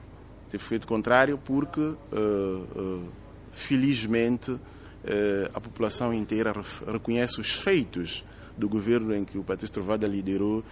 Teve 0.49 0.63
o 0.63 0.65
efeito 0.65 0.87
contrário 0.87 1.37
porque, 1.37 1.81
eh, 1.81 2.99
felizmente, 3.51 4.59
a 5.53 5.61
população 5.61 6.13
inteira 6.13 6.53
reconhece 6.91 7.39
os 7.39 7.51
feitos 7.51 8.23
do 8.57 8.67
governo 8.67 9.15
em 9.15 9.23
que 9.23 9.37
o 9.37 9.43
Patrícia 9.43 9.73
Trovoada 9.73 10.05
liderou 10.05 10.63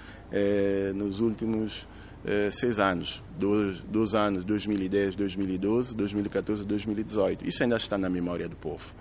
nos 0.94 1.20
últimos 1.20 1.88
eh, 2.26 2.50
seis 2.52 2.78
anos, 2.78 3.24
dois, 3.40 4.14
anos, 4.14 4.44
2010, 4.44 5.16
2012, 5.16 5.96
2014, 5.96 6.66
2018. 6.66 7.48
Isso 7.48 7.64
ainda 7.64 7.78
está 7.78 7.98
na 7.98 8.10
memória 8.10 8.50
do 8.50 8.56
povo. 8.56 8.94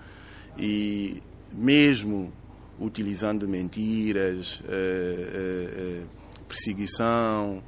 E 0.57 1.21
mesmo 1.53 2.33
utilizando 2.79 3.49
mentiras, 3.49 4.63
eh, 4.69 5.31
eh, 5.35 6.03
perseguição, 6.47 7.63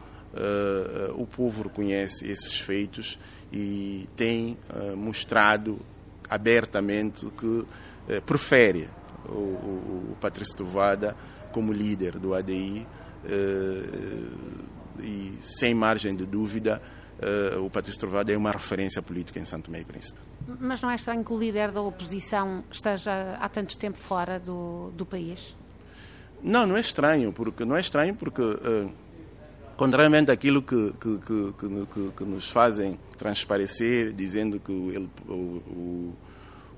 o 1.17 1.27
povo 1.27 1.65
reconhece 1.65 2.31
esses 2.31 2.61
feitos 2.61 3.19
e 3.53 4.07
tem 4.15 4.57
mostrado 4.97 5.81
abertamente 6.29 7.27
que 7.31 7.67
prefere 8.25 8.89
o, 9.29 9.33
o, 9.33 10.09
o 10.13 10.17
Patrício 10.21 10.57
Tovada 10.57 11.17
como 11.53 11.73
líder 11.73 12.19
do 12.19 12.35
ADI 12.35 12.87
e 15.01 15.39
sem 15.41 15.75
margem 15.75 16.15
de 16.15 16.27
dúvida 16.27 16.81
uh, 17.19 17.65
o 17.65 17.71
Patrício 17.71 18.01
Trovada 18.01 18.33
é 18.33 18.37
uma 18.37 18.51
referência 18.51 19.03
política 19.03 19.39
em 19.39 19.45
Santo 19.45 19.67
Tomé 19.67 19.81
e 19.81 19.85
Príncipe. 19.85 20.19
Mas 20.61 20.81
não 20.81 20.91
é 20.91 20.95
estranho 20.95 21.25
que 21.25 21.33
o 21.33 21.39
líder 21.39 21.71
da 21.71 21.81
oposição 21.81 22.65
esteja 22.71 23.37
há 23.41 23.49
tanto 23.49 23.77
tempo 23.77 23.99
fora 23.99 24.39
do, 24.39 24.91
do 24.95 25.05
país? 25.05 25.57
Não, 26.43 26.67
não 26.67 26.77
é 26.77 26.81
estranho, 26.81 27.33
porque 27.33 27.65
não 27.65 27.77
é 27.77 27.81
estranho 27.81 28.15
porque 28.15 28.43
uh, 28.43 28.93
contrariamente 29.79 30.33
àquilo 30.33 30.61
que, 30.61 30.93
que, 31.01 31.19
que, 31.19 32.11
que, 32.17 32.25
nos 32.25 32.51
fazem 32.51 32.99
transparecer, 33.17 34.13
dizendo 34.13 34.59
que 34.59 34.73
ele, 34.73 35.09
o, 35.29 35.33
o, 35.33 36.15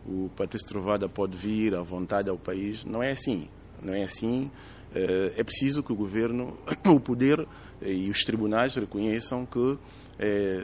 o 0.07 0.31
Patrício 0.37 0.69
Trovada 0.69 1.09
pode 1.09 1.35
vir 1.35 1.75
à 1.75 1.81
vontade 1.81 2.29
ao 2.29 2.37
país, 2.37 2.85
não 2.85 3.03
é 3.03 3.11
assim. 3.11 3.49
Não 3.83 3.95
é 3.95 4.03
assim. 4.03 4.51
Eh, 4.95 5.33
é 5.39 5.43
preciso 5.43 5.83
que 5.83 5.91
o 5.91 5.97
governo, 5.97 6.59
o 6.87 7.01
poder 7.01 7.41
eh, 7.81 7.91
e 7.91 8.11
os 8.11 8.23
tribunais 8.23 8.75
reconheçam 8.75 9.47
que 9.47 9.79
é, 10.19 10.63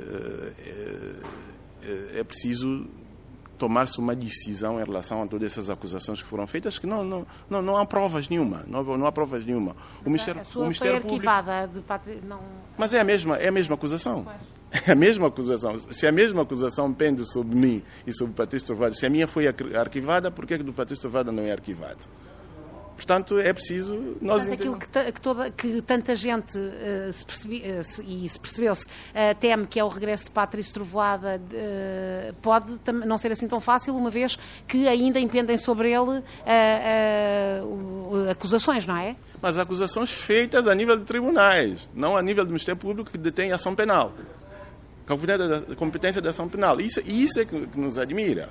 é, 1.83 2.19
é 2.21 2.25
preciso 2.25 2.87
tomar-se 3.57 3.99
uma 3.99 4.15
decisão 4.15 4.81
em 4.81 4.85
relação 4.85 5.23
a 5.23 5.27
todas 5.27 5.53
essas 5.53 5.71
acusações 5.71 6.23
que 6.23 6.29
foram 6.29 6.47
feitas, 6.47 6.79
que 6.79 6.87
não, 6.87 7.03
não, 7.03 7.27
não, 7.49 7.63
não 7.63 7.77
há 7.77 7.87
provas 7.87 8.29
nenhuma. 8.29 8.65
Não, 8.67 8.83
não 8.97 9.07
há 9.07 9.13
provas 9.13 9.45
nenhuma. 9.45 9.75
O 10.05 10.11
Ministério, 10.11 10.41
a 10.41 10.45
sua 10.45 10.63
o 10.63 10.65
Ministério 10.65 11.01
foi 11.01 11.11
arquivada 11.11 11.67
de 11.67 11.81
patri... 11.81 12.21
não... 12.27 12.41
Mas 12.77 12.93
é 12.93 13.01
a 13.01 13.05
mesma, 13.05 13.37
é 13.37 13.49
a 13.49 13.53
mesma 13.53 13.75
acusação. 13.75 14.25
Pois. 14.25 14.57
É 14.87 14.93
a 14.93 14.95
mesma 14.95 15.29
acusação. 15.29 15.79
Se 15.79 16.07
a 16.07 16.13
mesma 16.13 16.43
acusação 16.43 16.93
pende 16.93 17.25
sobre 17.25 17.57
mim 17.57 17.83
e 18.07 18.13
sobre 18.13 18.35
Patrício 18.35 18.67
Trovada, 18.67 18.95
se 18.95 19.07
a 19.07 19.09
minha 19.09 19.27
foi 19.27 19.47
arquivada, 19.47 20.31
por 20.31 20.45
que 20.45 20.55
a 20.55 20.59
do 20.59 20.73
Patrício 20.73 21.03
Trovada 21.03 21.31
não 21.31 21.43
é 21.43 21.53
arquivada? 21.53 21.99
Portanto, 22.97 23.39
é 23.39 23.53
preciso 23.53 24.17
nós 24.23 24.49
Portanto, 24.49 24.55
aquilo 24.55 24.79
que, 24.79 25.13
que, 25.13 25.21
toda, 25.21 25.51
que 25.51 25.83
tanta 25.83 26.17
gente 26.17 26.59
uh, 26.59 27.13
se 27.13 27.25
percebi, 27.25 27.63
uh, 27.63 27.83
se, 27.83 28.03
e 28.03 28.27
se 28.27 28.41
percebeu-se 28.41 28.87
uh, 28.87 29.35
teme 29.39 29.67
que 29.67 29.79
é 29.79 29.85
o 29.85 29.89
regresso 29.89 30.25
de 30.25 30.31
Patrícia 30.31 30.73
Trovoada 30.73 31.41
pode 32.41 32.67
não 33.07 33.19
ser 33.19 33.31
assim 33.33 33.47
tão 33.47 33.61
fácil, 33.61 33.95
uma 33.95 34.11
vez 34.11 34.39
que 34.67 34.89
ainda 34.89 35.21
impendem 35.21 35.57
sobre 35.57 35.93
ele 35.93 36.23
acusações, 38.31 38.87
não 38.87 38.97
é? 38.97 39.17
Mas 39.41 39.59
acusações 39.59 40.11
feitas 40.11 40.67
a 40.67 40.75
nível 40.75 40.97
de 40.97 41.05
tribunais, 41.05 41.89
não 41.95 42.17
a 42.17 42.23
nível 42.23 42.45
do 42.45 42.49
Ministério 42.49 42.81
Público 42.81 43.11
que 43.11 43.19
detém 43.19 43.53
ação 43.53 43.75
penal. 43.75 44.13
Competência 45.77 46.23
da 46.23 46.31
ação 46.31 46.49
penal. 46.49 46.81
Isso, 46.81 47.01
isso 47.07 47.41
é 47.41 47.45
que 47.45 47.79
nos 47.79 47.99
admira. 47.99 48.49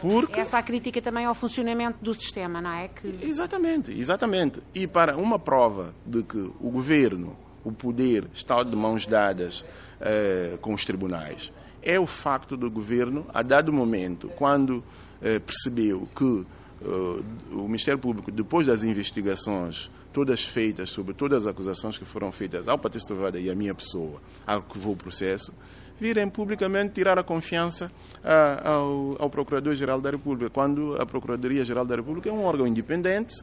Porque... 0.00 0.40
Essa 0.40 0.62
crítica 0.62 1.00
também 1.02 1.24
ao 1.24 1.34
funcionamento 1.34 1.98
do 2.02 2.14
sistema, 2.14 2.60
não 2.60 2.70
é? 2.70 2.88
Que... 2.88 3.18
Exatamente, 3.22 3.90
exatamente. 3.92 4.60
E 4.74 4.86
para 4.86 5.16
uma 5.16 5.38
prova 5.38 5.94
de 6.06 6.22
que 6.22 6.38
o 6.60 6.70
governo, 6.70 7.36
o 7.64 7.70
poder, 7.70 8.26
está 8.32 8.62
de 8.62 8.76
mãos 8.76 9.06
dadas 9.06 9.64
eh, 10.00 10.58
com 10.60 10.72
os 10.74 10.84
tribunais, 10.84 11.52
é 11.82 11.98
o 11.98 12.06
facto 12.06 12.56
do 12.56 12.70
governo, 12.70 13.26
a 13.32 13.42
dado 13.42 13.72
momento, 13.72 14.28
quando 14.36 14.82
eh, 15.22 15.38
percebeu 15.38 16.08
que 16.16 16.46
eh, 16.82 17.22
o 17.52 17.62
Ministério 17.62 17.98
Público, 17.98 18.30
depois 18.30 18.66
das 18.66 18.84
investigações 18.84 19.90
todas 20.12 20.44
feitas 20.44 20.90
sobre 20.90 21.14
todas 21.14 21.42
as 21.42 21.48
acusações 21.48 21.96
que 21.96 22.04
foram 22.04 22.32
feitas 22.32 22.68
ao 22.68 22.78
Patrício 22.78 23.08
Tovada 23.08 23.38
e 23.38 23.50
à 23.50 23.54
minha 23.54 23.74
pessoa, 23.74 24.20
arquivou 24.46 24.94
o 24.94 24.96
processo, 24.96 25.52
virem 26.00 26.28
publicamente 26.28 26.94
tirar 26.94 27.18
a 27.18 27.22
confiança 27.22 27.92
a, 28.24 28.70
ao, 28.72 29.16
ao 29.18 29.30
Procurador-Geral 29.30 30.00
da 30.00 30.10
República, 30.10 30.50
quando 30.50 30.96
a 31.00 31.04
Procuradoria-Geral 31.04 31.84
da 31.84 31.96
República 31.96 32.30
é 32.30 32.32
um 32.32 32.44
órgão 32.44 32.66
independente 32.66 33.34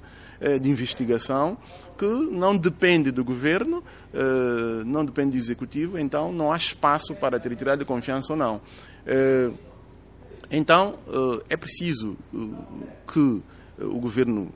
eh, 0.41 0.57
de 0.57 0.69
investigação 0.69 1.57
que 1.97 2.05
não 2.05 2.57
depende 2.57 3.12
do 3.12 3.24
governo, 3.24 3.83
eh, 4.13 4.83
não 4.86 5.05
depende 5.05 5.31
do 5.31 5.38
executivo, 5.38 6.00
então 6.00 6.31
não 6.31 6.51
há 6.51 6.57
espaço 6.57 7.15
para 7.15 7.39
ter 7.39 7.50
retirada 7.50 7.77
de 7.77 7.86
confiança 7.86 8.33
ou 8.33 8.38
não. 8.38 8.59
Eh, 9.05 9.51
então 10.50 10.97
é 11.50 11.57
preciso 11.57 12.15
que 13.12 13.43
o 13.79 14.00
governo 14.00 14.50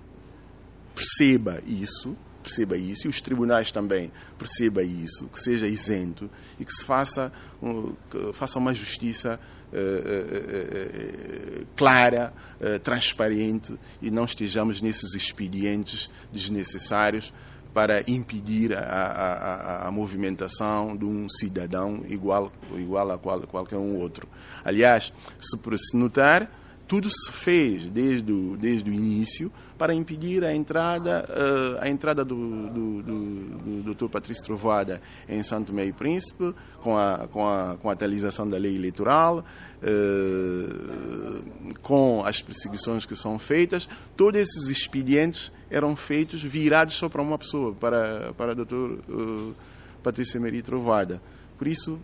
perceba 0.96 1.62
isso 1.66 2.16
perceba 2.42 2.76
isso 2.76 3.08
e 3.08 3.10
os 3.10 3.22
tribunais 3.22 3.72
também 3.72 4.12
percebam 4.38 4.84
isso, 4.84 5.28
que 5.28 5.40
seja 5.40 5.68
isento 5.68 6.30
e 6.60 6.66
que 6.66 6.74
se 6.74 6.84
faça, 6.84 7.32
que 8.10 8.34
faça 8.34 8.60
uma 8.60 8.74
justiça 8.74 9.40
uh, 9.72 9.76
uh, 9.76 11.62
uh, 11.62 11.68
clara, 11.76 12.34
transparente 12.84 13.80
e 14.02 14.12
não 14.12 14.26
estejamos 14.26 14.82
nesses 14.82 15.14
expedientes 15.14 16.10
desnecessários 16.32 17.34
para 17.74 18.02
impedir 18.10 18.76
a, 18.76 18.82
a, 18.82 19.88
a, 19.88 19.92
movimentação 19.92 20.98
de 20.98 21.06
um 21.06 21.30
cidadão 21.30 22.04
igual, 22.10 22.52
igual 22.76 23.12
a 23.12 23.18
qual, 23.18 23.40
qualquer 23.48 23.78
um 23.78 23.98
outro. 23.98 24.28
Aliás, 24.64 25.14
se, 25.40 25.58
se 25.78 25.96
notar, 25.96 26.52
tudo 26.92 27.10
se 27.10 27.32
fez 27.32 27.86
desde 27.86 28.34
o, 28.34 28.58
desde 28.58 28.90
o 28.90 28.94
início 28.94 29.50
para 29.78 29.96
impedir 29.96 30.44
a 30.44 30.54
entrada, 30.54 31.26
uh, 31.30 31.78
a 31.80 31.88
entrada 31.88 32.26
do, 32.26 32.68
do, 32.68 33.02
do, 33.02 33.82
do 33.82 33.96
Dr. 33.96 34.10
Patrício 34.10 34.44
Trovoada 34.44 35.02
em 35.30 35.42
Santo 35.42 35.72
Meio 35.72 35.94
Príncipe, 35.94 36.54
com 36.82 36.98
a, 36.98 37.30
com, 37.32 37.48
a, 37.48 37.78
com 37.82 37.90
a 37.90 37.94
atualização 37.94 38.46
da 38.46 38.58
lei 38.58 38.76
eleitoral, 38.76 39.42
uh, 39.82 41.74
com 41.82 42.26
as 42.26 42.42
perseguições 42.42 43.06
que 43.06 43.16
são 43.16 43.40
feitas. 43.40 43.88
Todos 44.18 44.42
esses 44.42 44.68
expedientes 44.68 45.50
eram 45.70 45.96
feitos 45.96 46.44
virados 46.44 46.96
só 46.96 47.08
para 47.08 47.22
uma 47.22 47.38
pessoa, 47.38 47.74
para, 47.74 48.34
para 48.34 48.52
o 48.52 48.66
Dr. 48.66 49.10
Uh, 49.10 49.56
Patrício 50.04 50.38
Emery 50.38 50.62
Trovoada. 50.62 51.22
Por 51.58 51.70
isso, 51.70 52.02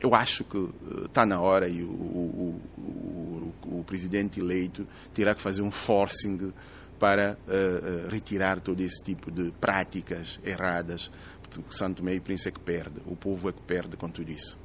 eu 0.00 0.14
acho 0.14 0.44
que 0.44 0.68
está 1.04 1.26
na 1.26 1.40
hora 1.40 1.68
e 1.68 1.82
o, 1.82 1.88
o, 1.88 2.60
o, 2.78 3.78
o, 3.78 3.84
presidente 3.84 4.40
eleito 4.40 4.86
terá 5.12 5.34
que 5.34 5.40
fazer 5.40 5.62
um 5.62 5.70
forcing 5.70 6.52
para 6.98 7.38
uh, 7.46 8.06
uh, 8.06 8.10
retirar 8.10 8.60
todo 8.60 8.80
esse 8.80 9.02
tipo 9.02 9.30
de 9.30 9.52
práticas 9.60 10.40
erradas 10.44 11.10
que 11.48 11.74
Santo 11.74 12.06
e 12.08 12.20
Príncipe 12.20 12.48
é 12.48 12.52
que 12.52 12.60
perde, 12.60 13.00
o 13.06 13.16
povo 13.16 13.48
é 13.48 13.52
que 13.52 13.60
perde 13.62 13.96
com 13.96 14.08
tudo 14.08 14.30
isso. 14.30 14.58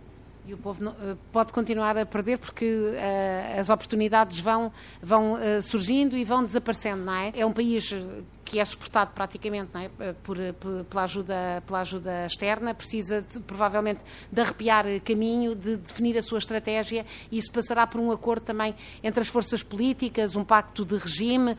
E 0.45 0.53
o 0.53 0.57
povo 0.57 0.83
não, 0.83 0.91
uh, 0.91 1.17
pode 1.31 1.53
continuar 1.53 1.97
a 1.97 2.05
perder 2.05 2.37
porque 2.37 2.65
uh, 2.65 3.59
as 3.59 3.69
oportunidades 3.69 4.39
vão, 4.39 4.73
vão 5.01 5.33
uh, 5.33 5.61
surgindo 5.61 6.17
e 6.17 6.25
vão 6.25 6.43
desaparecendo, 6.43 7.03
não 7.05 7.13
é? 7.13 7.31
É 7.33 7.45
um 7.45 7.53
país 7.53 7.95
que 8.43 8.59
é 8.59 8.65
suportado 8.65 9.11
praticamente 9.15 9.69
é? 9.75 10.13
por, 10.21 10.37
por, 10.59 10.83
pela, 10.83 11.03
ajuda, 11.03 11.63
pela 11.65 11.79
ajuda 11.79 12.25
externa, 12.25 12.73
precisa 12.73 13.21
de, 13.21 13.39
provavelmente 13.39 14.01
de 14.29 14.41
arrepiar 14.41 14.85
caminho, 15.01 15.55
de 15.55 15.77
definir 15.77 16.17
a 16.17 16.21
sua 16.21 16.39
estratégia 16.39 17.05
e 17.31 17.37
isso 17.37 17.51
passará 17.51 17.87
por 17.87 18.01
um 18.01 18.11
acordo 18.11 18.43
também 18.43 18.75
entre 19.01 19.21
as 19.21 19.29
forças 19.29 19.63
políticas, 19.63 20.35
um 20.35 20.43
pacto 20.43 20.83
de 20.83 20.97
regime. 20.97 21.57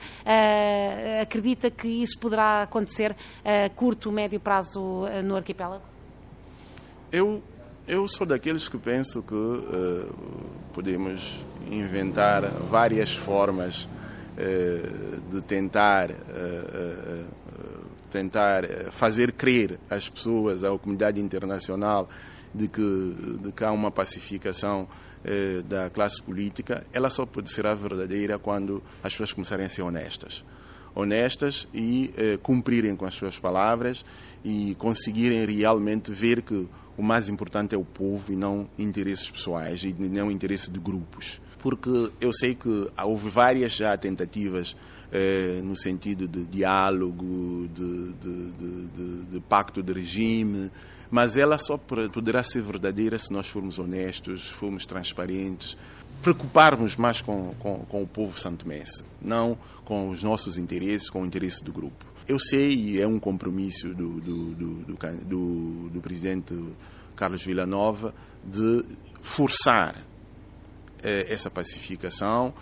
acredita 1.22 1.70
que 1.70 1.88
isso 1.88 2.18
poderá 2.20 2.62
acontecer 2.62 3.16
a 3.44 3.68
curto, 3.70 4.12
médio 4.12 4.38
prazo 4.38 5.06
no 5.24 5.36
arquipélago? 5.36 5.82
Eu 7.10 7.42
eu 7.86 8.08
sou 8.08 8.26
daqueles 8.26 8.68
que 8.68 8.78
penso 8.78 9.22
que 9.22 9.34
uh, 9.34 10.14
podemos 10.72 11.44
inventar 11.70 12.42
várias 12.70 13.14
formas 13.14 13.82
uh, 13.84 15.20
de 15.30 15.42
tentar, 15.42 16.10
uh, 16.10 17.24
tentar 18.10 18.64
fazer 18.90 19.32
crer 19.32 19.78
às 19.90 20.08
pessoas, 20.08 20.64
à 20.64 20.70
comunidade 20.78 21.20
internacional, 21.20 22.08
de 22.54 22.68
que, 22.68 23.16
de 23.42 23.52
que 23.52 23.64
há 23.64 23.72
uma 23.72 23.90
pacificação 23.90 24.86
da 25.66 25.88
classe 25.88 26.22
política. 26.22 26.86
Ela 26.92 27.08
só 27.08 27.24
pode 27.26 27.50
ser 27.50 27.64
verdadeira 27.74 28.38
quando 28.38 28.80
as 29.02 29.14
pessoas 29.14 29.32
começarem 29.32 29.66
a 29.66 29.68
ser 29.68 29.82
honestas 29.82 30.44
honestas 30.94 31.66
e 31.74 32.12
cumprirem 32.40 32.94
com 32.94 33.04
as 33.04 33.14
suas 33.14 33.36
palavras 33.36 34.04
e 34.44 34.76
conseguirem 34.78 35.44
realmente 35.44 36.12
ver 36.12 36.42
que 36.42 36.68
o 36.96 37.02
mais 37.02 37.28
importante 37.28 37.74
é 37.74 37.78
o 37.78 37.84
povo 37.84 38.32
e 38.32 38.36
não 38.36 38.68
interesses 38.78 39.30
pessoais 39.30 39.82
e 39.82 39.94
não 39.94 40.30
interesse 40.30 40.70
de 40.70 40.78
grupos. 40.78 41.40
Porque 41.58 42.10
eu 42.20 42.32
sei 42.32 42.54
que 42.54 42.90
houve 43.02 43.30
várias 43.30 43.72
já 43.72 43.96
tentativas 43.96 44.76
eh, 45.10 45.60
no 45.64 45.76
sentido 45.76 46.28
de 46.28 46.44
diálogo, 46.44 47.68
de, 47.72 48.12
de, 48.14 48.52
de, 48.52 49.22
de, 49.26 49.40
pacto 49.40 49.82
de 49.82 49.92
regime, 49.92 50.70
mas 51.10 51.36
ela 51.36 51.56
só 51.56 51.78
poderá 51.78 52.42
ser 52.42 52.62
verdadeira 52.62 53.18
se 53.18 53.32
nós 53.32 53.46
formos 53.46 53.78
honestos, 53.78 54.50
formos 54.50 54.84
transparentes, 54.84 55.76
preocuparmos 56.20 56.96
mais 56.96 57.22
com, 57.22 57.54
com, 57.58 57.78
com 57.88 58.02
o 58.02 58.06
povo 58.06 58.38
santomense, 58.38 59.04
não 59.22 59.56
com 59.84 60.08
os 60.08 60.22
nossos 60.22 60.58
interesses, 60.58 61.08
com 61.08 61.22
o 61.22 61.26
interesse 61.26 61.62
do 61.62 61.72
grupo. 61.72 62.13
Eu 62.26 62.38
sei, 62.38 63.00
é 63.00 63.06
um 63.06 63.18
compromisso 63.18 63.88
do, 63.94 64.20
do, 64.20 64.54
do, 64.54 64.96
do, 65.24 65.90
do 65.90 66.00
presidente 66.00 66.54
Carlos 67.14 67.42
Villanova, 67.42 68.14
de 68.42 68.84
forçar 69.20 69.94
eh, 71.02 71.26
essa 71.28 71.50
pacificação. 71.50 72.54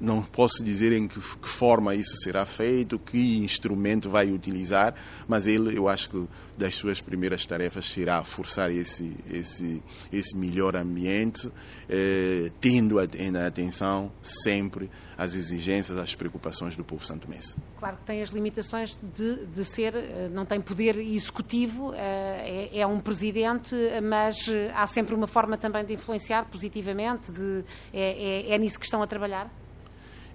Não 0.00 0.22
posso 0.22 0.62
dizer 0.62 0.92
em 0.92 1.06
que, 1.06 1.20
que, 1.20 1.48
forma 1.48 1.94
isso 1.94 2.16
será 2.16 2.46
feito, 2.46 2.98
que 2.98 3.38
instrumento 3.38 4.08
vai 4.08 4.30
utilizar, 4.30 4.94
mas 5.28 5.46
ele, 5.46 5.76
eu 5.76 5.88
acho 5.88 6.08
que 6.10 6.28
das 6.56 6.74
suas 6.74 7.00
primeiras 7.00 7.44
tarefas 7.46 7.86
será 7.86 8.22
forçar 8.24 8.70
esse, 8.70 9.16
esse, 9.30 9.82
esse 10.12 10.36
melhor 10.36 10.76
ambiente, 10.76 11.50
eh, 11.88 12.50
tendo 12.60 12.98
a, 12.98 13.02
a 13.02 13.46
atenção 13.46 14.12
sempre 14.22 14.90
às 15.16 15.34
exigências, 15.34 15.98
às 15.98 16.14
preocupações 16.14 16.76
do 16.76 16.84
povo 16.84 17.04
santomense. 17.04 17.54
Claro 17.78 17.96
que 17.96 18.04
tem 18.04 18.22
as 18.22 18.30
limitações 18.30 18.98
de, 19.16 19.46
de 19.46 19.64
ser, 19.64 19.94
eh, 19.94 20.28
não 20.32 20.44
tem 20.44 20.60
poder 20.60 20.96
executivo, 20.96 21.92
eh, 21.94 22.70
é, 22.72 22.80
é, 22.80 22.86
um 22.86 23.00
presidente, 23.00 23.74
mas 24.02 24.48
eh, 24.48 24.70
há 24.74 24.86
sempre 24.86 25.14
uma 25.14 25.26
forma 25.26 25.56
também 25.56 25.84
de 25.84 25.94
influenciar 25.94 26.44
positivamente, 26.46 27.32
de, 27.32 27.64
é, 27.92 28.48
é, 28.48 28.54
é 28.54 28.58
nisso 28.58 28.78
que 28.78 28.84
estão 28.84 29.02
a 29.02 29.06
trabalhar? 29.06 29.50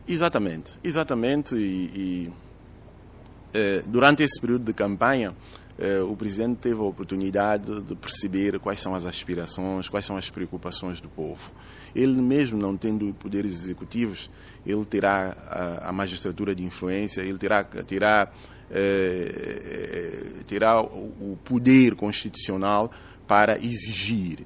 Exatamente, 0.08 0.74
exatamente. 0.84 1.56
E, 1.56 2.32
e 3.54 3.84
durante 3.88 4.24
esse 4.24 4.39
período 4.39 4.65
de 4.65 4.74
campanha, 4.74 5.36
o 6.10 6.15
presidente 6.15 6.60
teve 6.60 6.80
a 6.80 6.84
oportunidade 6.84 7.82
de 7.82 7.96
perceber 7.96 8.60
quais 8.60 8.80
são 8.80 8.96
as 8.96 9.06
aspirações, 9.06 9.89
quais 9.89 10.06
são 10.06 10.15
as 10.15 10.30
preocupações 10.30 11.02
do 11.02 11.10
povo. 11.10 11.52
Ele 11.94 12.22
mesmo 12.22 12.58
não 12.58 12.78
tendo 12.78 13.13
poderes 13.15 13.52
executivos, 13.52 14.30
ele 14.65 14.86
terá 14.86 15.36
a, 15.48 15.89
a 15.89 15.91
magistratura 15.91 16.54
de 16.56 16.63
influência, 16.63 17.22
ele 17.22 17.38
terá, 17.38 17.63
terá, 17.63 18.32
eh, 18.72 20.44
terá 20.48 20.82
o 20.82 21.38
poder 21.44 21.96
constitucional 21.96 22.91
para 23.28 23.58
exigir 23.58 24.39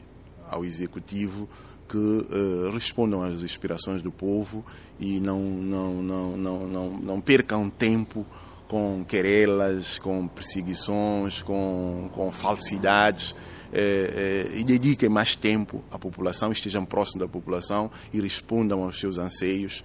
ao 0.50 0.66
executivo 0.66 1.48
que 1.90 1.98
uh, 1.98 2.70
respondam 2.72 3.24
às 3.24 3.44
aspirações 3.44 4.02
do 4.04 4.12
povo 4.12 4.64
e 5.00 5.20
não, 5.20 5.40
não, 5.42 5.94
não, 6.04 6.38
não, 6.38 6.68
não, 6.68 6.90
não 7.00 7.22
percam 7.22 7.68
tempo 7.70 8.26
com 8.68 9.04
querelas, 9.04 9.98
com 9.98 10.28
perseguições, 10.28 11.42
com, 11.42 12.08
com 12.14 12.32
falsidades 12.32 13.34
eh, 13.74 14.46
eh, 14.54 14.60
e 14.60 14.64
dediquem 14.64 15.10
mais 15.10 15.36
tempo 15.36 15.84
à 15.90 15.98
população, 15.98 16.52
estejam 16.52 16.86
próximos 16.86 17.26
da 17.26 17.28
população 17.28 17.90
e 18.14 18.22
respondam 18.22 18.84
aos 18.84 19.00
seus 19.00 19.18
anseios 19.18 19.84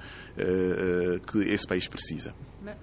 que 1.27 1.39
esse 1.39 1.67
país 1.67 1.89
precisa. 1.89 2.35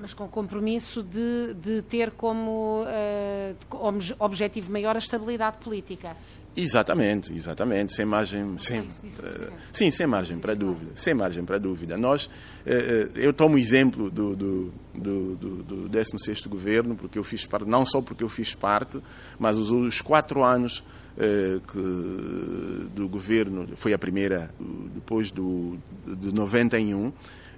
Mas 0.01 0.15
com 0.15 0.27
compromisso 0.27 1.03
de, 1.03 1.53
de 1.53 1.83
ter 1.83 2.11
como 2.11 2.83
uh, 2.83 4.15
objetivo 4.17 4.71
maior 4.71 4.95
a 4.95 4.99
estabilidade 4.99 5.57
política. 5.59 6.17
Exatamente, 6.55 7.31
exatamente, 7.33 7.93
sem 7.93 8.03
margem, 8.03 8.57
sem, 8.57 8.81
uh, 8.81 8.87
sim, 9.71 9.91
sem 9.91 10.07
margem 10.07 10.39
para 10.39 10.53
dúvida, 10.55 10.91
sem 10.95 11.13
margem 11.13 11.45
para 11.45 11.59
dúvida. 11.59 11.97
Nós, 11.97 12.25
uh, 12.25 12.29
eu 13.15 13.31
tomo 13.31 13.55
o 13.55 13.57
exemplo 13.59 14.09
do, 14.09 14.35
do, 14.35 14.73
do, 14.93 15.35
do, 15.35 15.63
do 15.63 15.89
16º 15.89 16.49
governo, 16.49 16.95
porque 16.95 17.19
eu 17.19 17.23
fiz 17.23 17.45
parte, 17.45 17.69
não 17.69 17.85
só 17.85 18.01
porque 18.01 18.23
eu 18.23 18.29
fiz 18.29 18.55
parte, 18.55 18.99
mas 19.37 19.59
os, 19.59 19.69
os 19.69 20.01
quatro 20.01 20.43
anos 20.43 20.83
que, 21.67 22.89
do 22.95 23.07
governo, 23.07 23.67
foi 23.75 23.93
a 23.93 23.99
primeira, 23.99 24.49
depois 24.95 25.29
do, 25.29 25.77
de 26.05 26.33
91, 26.33 27.11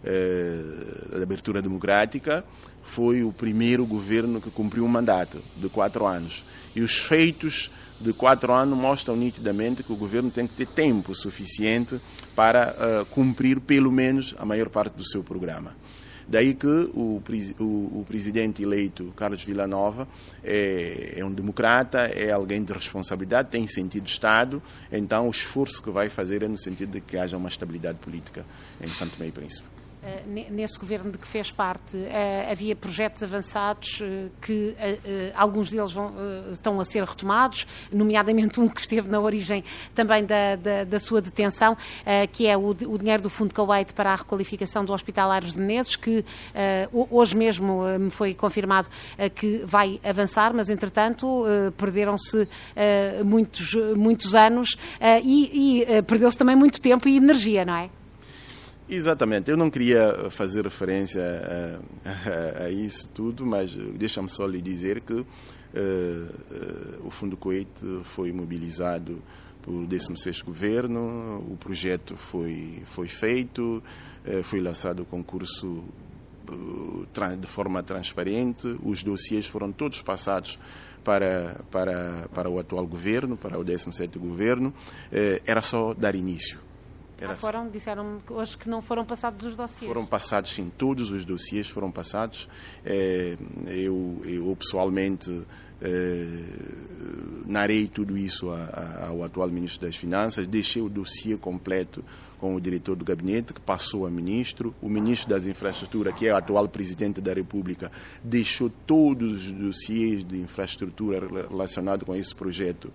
da 0.03 1.23
abertura 1.23 1.61
democrática, 1.61 2.43
foi 2.83 3.23
o 3.23 3.31
primeiro 3.31 3.85
governo 3.85 4.41
que 4.41 4.49
cumpriu 4.51 4.83
um 4.83 4.89
mandato 4.89 5.41
de 5.55 5.69
quatro 5.69 6.05
anos. 6.05 6.43
E 6.75 6.81
os 6.81 6.97
feitos 6.97 7.71
de 7.99 8.11
quatro 8.11 8.51
anos 8.51 8.77
mostram 8.77 9.15
nitidamente 9.15 9.83
que 9.83 9.93
o 9.93 9.95
governo 9.95 10.29
tem 10.29 10.45
que 10.45 10.53
ter 10.53 10.67
tempo 10.67 11.15
suficiente 11.15 11.99
para 12.35 12.73
uh, 12.73 13.05
cumprir 13.05 13.59
pelo 13.61 13.91
menos 13.91 14.35
a 14.37 14.45
maior 14.45 14.69
parte 14.69 14.95
do 14.95 15.07
seu 15.07 15.23
programa. 15.23 15.73
Daí 16.27 16.53
que 16.53 16.67
o, 16.67 17.21
o, 17.59 17.63
o 17.99 18.05
presidente 18.07 18.63
eleito, 18.63 19.13
Carlos 19.15 19.43
Villanova, 19.43 20.07
é, 20.43 21.15
é, 21.17 21.25
um 21.25 21.31
democrata, 21.31 21.99
é 21.99 22.31
alguém 22.31 22.63
de 22.63 22.71
responsabilidade, 22.71 23.49
tem 23.49 23.67
sentido 23.67 24.03
de 24.03 24.11
Estado, 24.11 24.63
então 24.91 25.27
o 25.27 25.31
esforço 25.31 25.83
que 25.83 25.91
vai 25.91 26.09
fazer 26.09 26.41
é 26.41 26.47
no 26.47 26.57
sentido 26.57 26.91
de 26.91 27.01
que 27.01 27.17
haja 27.17 27.35
uma 27.35 27.49
estabilidade 27.49 27.99
política 27.99 28.45
em 28.81 28.87
Santo 28.87 29.15
Meio 29.19 29.33
Príncipe. 29.33 29.67
Eh, 30.05 30.49
nesse 30.51 30.77
governo 30.77 31.11
de 31.11 31.17
que 31.17 31.25
fez 31.25 31.49
parte, 31.49 31.95
eh, 31.97 32.49
havia 32.51 32.75
projetos 32.75 33.23
avançados 33.23 34.01
eh, 34.01 34.27
que 34.41 34.75
alguns 35.33 35.69
deles 35.69 35.93
vão, 35.93 36.13
estão 36.51 36.79
a 36.79 36.83
ser 36.83 37.03
retomados, 37.03 37.65
nomeadamente 37.91 38.59
um 38.59 38.67
que 38.67 38.81
esteve 38.81 39.07
na 39.07 39.19
origem 39.19 39.63
também 39.95 40.25
da, 40.25 40.57
da, 40.57 40.83
da 40.83 40.99
sua 40.99 41.21
detenção, 41.21 41.77
que 42.31 42.47
é 42.47 42.57
o, 42.57 42.69
o, 42.69 42.97
dinheiro 42.97 43.23
do 43.23 43.29
Fundo 43.29 43.53
Kuwait 43.53 43.93
para 43.93 44.11
a 44.11 44.15
requalificação 44.15 44.83
do 44.83 44.91
Hospital 44.93 45.31
Aires 45.31 45.53
de 45.53 45.59
Menezes, 45.59 45.95
que 45.95 46.25
hoje 46.91 47.35
mesmo 47.35 47.83
me 47.99 48.09
foi 48.09 48.33
confirmado 48.33 48.89
que 49.35 49.63
vai 49.65 49.99
avançar, 50.03 50.53
mas 50.53 50.69
entretanto 50.69 51.43
perderam-se 51.77 52.47
muitos, 53.23 53.73
muitos 53.95 54.35
anos 54.35 54.75
e, 55.23 55.81
e 55.81 56.03
perdeu-se 56.03 56.37
também 56.37 56.55
muito 56.55 56.81
tempo 56.81 57.07
e 57.07 57.17
energia, 57.17 57.65
não 57.65 57.75
é? 57.75 57.89
Exatamente, 58.89 59.49
eu 59.49 59.55
não 59.55 59.69
queria 59.69 60.29
fazer 60.29 60.65
referência 60.65 61.21
a, 62.05 62.63
a, 62.63 62.65
a 62.65 62.69
isso 62.69 63.07
tudo, 63.09 63.45
mas 63.45 63.73
deixa-me 63.73 64.29
só 64.29 64.45
lhe 64.45 64.61
dizer 64.61 64.99
que 64.99 65.13
uh, 65.13 65.23
uh, 65.23 67.07
o 67.07 67.09
Fundo 67.09 67.37
Coete 67.37 68.01
foi 68.03 68.33
mobilizado 68.33 69.21
pelo 69.61 69.87
16 69.87 70.41
governo, 70.41 71.37
o 71.49 71.55
projeto 71.57 72.17
foi, 72.17 72.83
foi 72.85 73.07
feito, 73.07 73.81
uh, 74.27 74.43
foi 74.43 74.59
lançado 74.59 75.03
o 75.03 75.05
concurso 75.05 75.83
de 77.39 77.47
forma 77.47 77.81
transparente, 77.81 78.67
os 78.83 79.01
dossiês 79.01 79.47
foram 79.47 79.71
todos 79.71 80.01
passados 80.01 80.59
para, 81.01 81.61
para, 81.71 82.27
para 82.33 82.49
o 82.49 82.59
atual 82.59 82.85
governo, 82.85 83.37
para 83.37 83.57
o 83.57 83.63
17 83.63 84.19
governo, 84.19 84.73
era 85.45 85.61
só 85.61 85.93
dar 85.93 86.15
início. 86.15 86.59
Era... 87.23 87.33
Ah, 87.33 87.37
foram, 87.37 87.69
disseram 87.69 88.21
hoje 88.29 88.57
que 88.57 88.69
não 88.69 88.81
foram 88.81 89.05
passados 89.05 89.45
os 89.45 89.55
dossiês. 89.55 89.87
Foram 89.87 90.05
passados, 90.05 90.53
sim, 90.53 90.69
todos 90.77 91.09
os 91.09 91.23
dossiês 91.23 91.69
foram 91.69 91.89
passados. 91.89 92.49
É, 92.85 93.37
eu, 93.67 94.21
eu, 94.25 94.53
pessoalmente, 94.57 95.45
é, 95.81 96.27
narei 97.45 97.87
tudo 97.87 98.17
isso 98.17 98.49
ao 98.49 99.23
atual 99.23 99.47
Ministro 99.49 99.87
das 99.87 99.95
Finanças, 99.95 100.45
deixei 100.45 100.81
o 100.81 100.89
dossiê 100.89 101.37
completo 101.37 102.03
com 102.39 102.55
o 102.55 102.59
diretor 102.59 102.97
do 102.97 103.05
gabinete, 103.05 103.53
que 103.53 103.61
passou 103.61 104.05
a 104.05 104.09
ministro. 104.09 104.75
O 104.81 104.89
Ministro 104.89 105.29
das 105.29 105.45
Infraestruturas, 105.45 106.13
que 106.13 106.27
é 106.27 106.33
o 106.33 106.35
atual 106.35 106.67
Presidente 106.67 107.21
da 107.21 107.33
República, 107.33 107.89
deixou 108.21 108.69
todos 108.85 109.45
os 109.45 109.51
dossiês 109.53 110.25
de 110.25 110.39
infraestrutura 110.41 111.25
relacionados 111.49 112.05
com 112.05 112.13
esse 112.13 112.35
projeto 112.35 112.91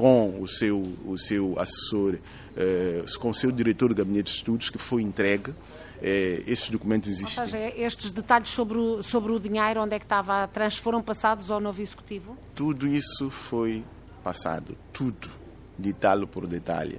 com 0.00 0.40
o 0.40 0.48
seu, 0.48 0.80
o 1.04 1.18
seu 1.18 1.58
assessor, 1.58 2.18
eh, 2.56 3.04
com 3.18 3.28
o 3.28 3.34
seu 3.34 3.52
diretor 3.52 3.90
do 3.90 3.94
gabinete 3.94 4.32
de 4.32 4.38
estudos, 4.38 4.70
que 4.70 4.78
foi 4.78 5.02
entregue. 5.02 5.54
Eh, 6.00 6.42
esses 6.46 6.70
documentos 6.70 7.10
existem. 7.10 7.44
Ou 7.44 7.50
seja, 7.50 7.74
estes 7.76 8.10
detalhes 8.10 8.48
sobre 8.48 8.78
o, 8.78 9.02
sobre 9.02 9.30
o 9.30 9.38
dinheiro, 9.38 9.82
onde 9.82 9.94
é 9.94 9.98
que 9.98 10.06
estava 10.06 10.44
atrás, 10.44 10.78
foram 10.78 11.02
passados 11.02 11.50
ao 11.50 11.60
novo 11.60 11.82
executivo? 11.82 12.34
Tudo 12.54 12.86
isso 12.88 13.28
foi 13.28 13.84
passado, 14.24 14.74
tudo, 14.90 15.28
detalhe 15.76 16.26
por 16.26 16.46
detalhe. 16.46 16.98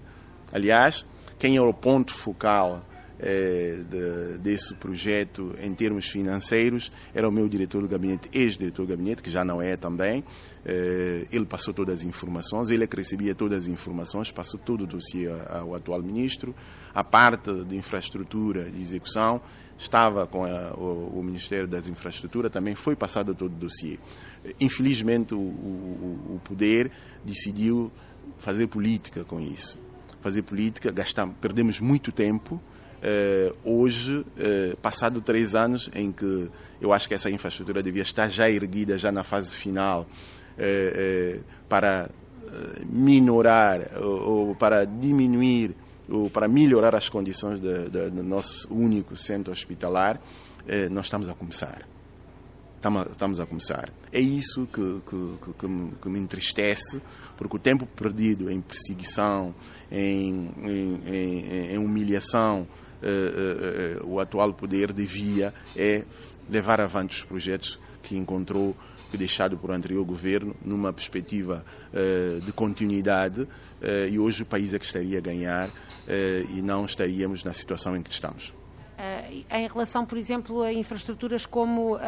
Aliás, 0.53 1.03
quem 1.39 1.57
é 1.57 1.61
o 1.61 1.73
ponto 1.73 2.13
focal 2.13 2.85
de, 3.21 4.38
desse 4.39 4.73
projeto 4.73 5.53
em 5.62 5.73
termos 5.73 6.07
financeiros 6.07 6.91
era 7.13 7.27
o 7.27 7.31
meu 7.31 7.47
diretor 7.47 7.81
do 7.81 7.88
gabinete, 7.88 8.29
ex-diretor 8.34 8.86
do 8.86 8.89
gabinete, 8.89 9.21
que 9.21 9.29
já 9.29 9.45
não 9.45 9.62
é 9.62 9.77
também. 9.77 10.23
Eh, 10.65 11.27
ele 11.31 11.45
passou 11.45 11.73
todas 11.73 11.99
as 11.99 12.05
informações, 12.05 12.69
ele 12.69 12.84
é 12.84 12.88
que 12.88 12.95
recebia 12.95 13.34
todas 13.36 13.63
as 13.63 13.67
informações, 13.67 14.31
passou 14.31 14.60
todo 14.60 14.84
o 14.84 14.88
dossiê 14.88 15.27
ao 15.49 15.75
atual 15.75 16.01
ministro. 16.01 16.55
A 16.93 17.03
parte 17.03 17.63
de 17.65 17.75
infraestrutura 17.75 18.69
de 18.69 18.81
execução 18.81 19.41
estava 19.77 20.27
com 20.27 20.45
a, 20.45 20.73
o, 20.77 21.19
o, 21.19 21.23
Ministério 21.23 21.67
das 21.67 21.88
Infraestruturas, 21.88 22.51
também 22.51 22.75
foi 22.75 22.95
passado 22.95 23.34
todo 23.34 23.53
o 23.53 23.55
dossiê. 23.55 23.97
Infelizmente, 24.60 25.34
o, 25.34 25.39
o, 25.39 26.36
o 26.36 26.41
poder 26.43 26.91
decidiu 27.23 27.91
fazer 28.38 28.67
política 28.67 29.23
com 29.23 29.39
isso. 29.39 29.79
Fazer 30.21 30.43
política, 30.43 30.91
gastamos, 30.91 31.36
perdemos 31.41 31.79
muito 31.79 32.12
tempo, 32.12 32.62
hoje, 33.63 34.19
uh, 34.19 34.77
passado 34.77 35.21
três 35.21 35.55
anos, 35.55 35.89
em 35.93 36.11
que 36.11 36.49
eu 36.79 36.93
acho 36.93 37.07
que 37.07 37.13
essa 37.13 37.29
infraestrutura 37.29 37.81
devia 37.81 38.03
estar 38.03 38.29
já 38.29 38.49
erguida, 38.49 38.97
já 38.97 39.11
na 39.11 39.23
fase 39.23 39.53
final, 39.53 40.05
uh, 40.57 41.43
para 41.67 42.09
minorar 42.89 43.91
ou, 44.01 44.53
para 44.55 44.83
diminuir 44.83 45.73
ou 46.09 46.29
para 46.29 46.47
melhorar 46.47 46.93
as 46.93 47.07
condições 47.07 47.57
do 47.57 48.23
nosso 48.23 48.67
único 48.73 49.15
centro 49.15 49.53
hospitalar, 49.53 50.19
nós 50.89 51.05
estamos 51.05 51.29
a 51.29 51.33
começar. 51.33 51.87
Estamos, 53.11 53.39
a 53.39 53.45
começar. 53.45 53.93
É 54.11 54.19
isso 54.19 54.65
que, 54.65 55.01
que, 55.07 55.53
que, 55.53 55.67
me, 55.67 55.91
que 56.01 56.09
me 56.09 56.19
entristece, 56.19 56.99
porque 57.37 57.55
o 57.55 57.59
tempo 57.59 57.85
perdido 57.85 58.49
em 58.49 58.59
perseguição, 58.59 59.53
em, 59.91 60.49
em, 60.63 60.99
em, 61.05 61.73
em 61.73 61.77
humilhação, 61.77 62.67
o 64.03 64.19
atual 64.19 64.53
poder 64.53 64.93
devia 64.93 65.53
é 65.75 66.03
levar 66.49 66.79
avante 66.79 67.17
os 67.17 67.23
projetos 67.23 67.79
que 68.03 68.15
encontrou 68.15 68.75
que 69.09 69.17
deixado 69.17 69.57
por 69.57 69.71
anterior 69.71 70.05
governo 70.05 70.55
numa 70.63 70.93
perspectiva 70.93 71.65
uh, 71.91 72.39
de 72.41 72.53
continuidade 72.53 73.47
e 74.09 74.17
hoje 74.17 74.43
o 74.43 74.45
país 74.45 74.73
é 74.73 74.79
que 74.79 74.85
estaria 74.85 75.17
a 75.17 75.21
ganhar 75.21 75.69
e 76.55 76.61
não 76.61 76.85
estaríamos 76.85 77.43
na 77.43 77.51
situação 77.51 77.97
em 77.97 78.01
que 78.01 78.11
estamos. 78.11 78.53
Em 79.50 79.67
relação, 79.67 80.06
por 80.06 80.17
exemplo, 80.17 80.62
a 80.62 80.74
infraestruturas 80.74 81.46
como 81.46 81.96
uh, 81.96 82.00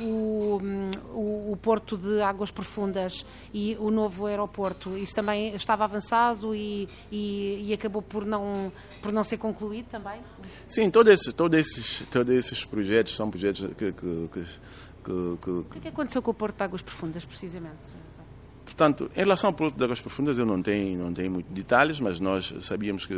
o, 0.00 0.60
o, 1.12 1.52
o, 1.52 1.56
Porto 1.56 1.96
de 1.96 2.20
Águas 2.20 2.50
Profundas 2.50 3.26
e 3.52 3.76
o 3.80 3.90
novo 3.90 4.26
aeroporto, 4.26 4.96
isso 4.96 5.14
também 5.14 5.54
estava 5.54 5.84
avançado 5.84 6.54
e, 6.54 6.88
e, 7.10 7.68
e 7.68 7.72
acabou 7.72 8.00
por 8.00 8.24
não, 8.24 8.72
por 9.02 9.12
não 9.12 9.24
ser 9.24 9.38
concluído 9.38 9.86
também? 9.86 10.20
Sim, 10.68 10.90
todos 10.90 11.12
esses, 11.12 11.32
todos 11.32 11.58
esses, 11.58 12.02
todos 12.10 12.34
esses 12.34 12.64
projetos 12.64 13.16
são 13.16 13.30
projetos 13.30 13.66
que, 13.74 13.92
que, 13.92 14.28
que, 14.32 14.44
que, 15.04 15.50
O 15.50 15.64
que, 15.64 15.78
é 15.78 15.80
que 15.80 15.88
aconteceu 15.88 16.22
com 16.22 16.30
o 16.30 16.34
Porto 16.34 16.56
de 16.56 16.64
Águas 16.64 16.82
Profundas, 16.82 17.24
precisamente? 17.24 17.88
Portanto, 18.68 19.10
em 19.16 19.20
relação 19.20 19.48
ao 19.48 19.54
produto 19.54 19.78
de 19.78 19.84
águas 19.84 19.98
profundas, 19.98 20.38
eu 20.38 20.44
não 20.44 20.60
tenho, 20.60 20.98
não 20.98 21.10
tenho 21.10 21.30
muitos 21.30 21.50
detalhes, 21.54 21.98
mas 22.00 22.20
nós 22.20 22.52
sabíamos 22.60 23.06
que, 23.06 23.14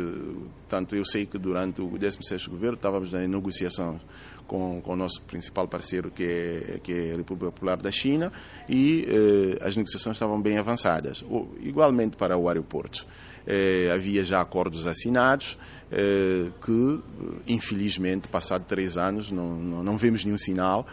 tanto 0.69 0.95
eu 0.95 1.03
sei 1.05 1.25
que 1.25 1.37
durante 1.37 1.81
o 1.81 1.89
16º 1.89 2.47
governo 2.47 2.75
estávamos 2.75 3.13
em 3.13 3.27
negociação 3.27 3.99
com, 4.47 4.79
com 4.81 4.93
o 4.93 4.95
nosso 4.95 5.21
principal 5.23 5.67
parceiro, 5.67 6.09
que 6.09 6.23
é, 6.23 6.79
que 6.81 6.93
é 6.93 7.13
a 7.13 7.17
República 7.17 7.51
Popular 7.51 7.75
da 7.75 7.91
China, 7.91 8.31
e 8.69 9.05
eh, 9.09 9.67
as 9.67 9.75
negociações 9.75 10.15
estavam 10.15 10.41
bem 10.41 10.57
avançadas. 10.57 11.25
Igualmente 11.59 12.15
para 12.15 12.37
o 12.37 12.47
aeroporto. 12.47 13.05
Eh, 13.45 13.91
havia 13.93 14.23
já 14.23 14.39
acordos 14.39 14.87
assinados 14.87 15.57
eh, 15.91 16.49
que, 16.65 17.01
infelizmente, 17.45 18.29
passado 18.29 18.63
três 18.65 18.95
anos, 18.95 19.31
não, 19.31 19.57
não, 19.57 19.83
não 19.83 19.97
vemos 19.97 20.23
nenhum 20.23 20.37
sinal 20.37 20.87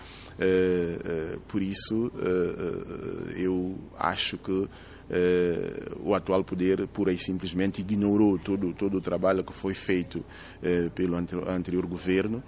por 1.48 1.62
isso, 1.62 2.12
eh, 2.18 3.42
eu 3.42 3.76
acho 3.98 4.38
que 4.38 4.68
o 6.00 6.14
atual 6.14 6.44
poder 6.44 6.86
pura 6.86 7.12
e 7.12 7.18
simplesmente 7.18 7.80
ignorou 7.80 8.38
todo, 8.38 8.74
todo 8.74 8.98
o 8.98 9.00
trabalho 9.00 9.42
que 9.42 9.54
foi 9.54 9.72
feito 9.72 10.22
pelo 10.94 11.16
anterior 11.16 11.86
governo. 11.86 12.42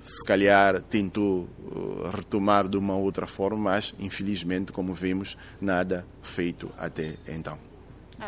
Se 0.00 0.24
calhar 0.24 0.80
tentou 0.82 1.48
retomar 2.14 2.68
de 2.68 2.76
uma 2.76 2.94
outra 2.94 3.26
forma, 3.26 3.70
mas 3.72 3.94
infelizmente, 3.98 4.70
como 4.70 4.94
vemos, 4.94 5.36
nada 5.60 6.06
feito 6.22 6.70
até 6.78 7.16
então. 7.26 7.67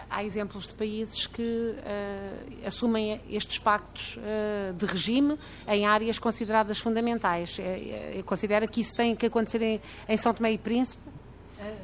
Há 0.08 0.22
exemplos 0.22 0.68
de 0.68 0.74
países 0.74 1.26
que 1.26 1.42
uh, 1.42 2.66
assumem 2.66 3.20
estes 3.28 3.58
pactos 3.58 4.16
uh, 4.18 4.72
de 4.74 4.86
regime 4.86 5.36
em 5.66 5.84
áreas 5.84 6.16
consideradas 6.16 6.78
fundamentais. 6.78 7.58
Uh, 7.58 8.22
considera 8.22 8.68
que 8.68 8.80
isso 8.80 8.94
tem 8.94 9.16
que 9.16 9.26
acontecer 9.26 9.60
em, 9.62 9.80
em 10.08 10.16
São 10.16 10.32
Tomé 10.32 10.52
e 10.52 10.58
Príncipe, 10.58 11.02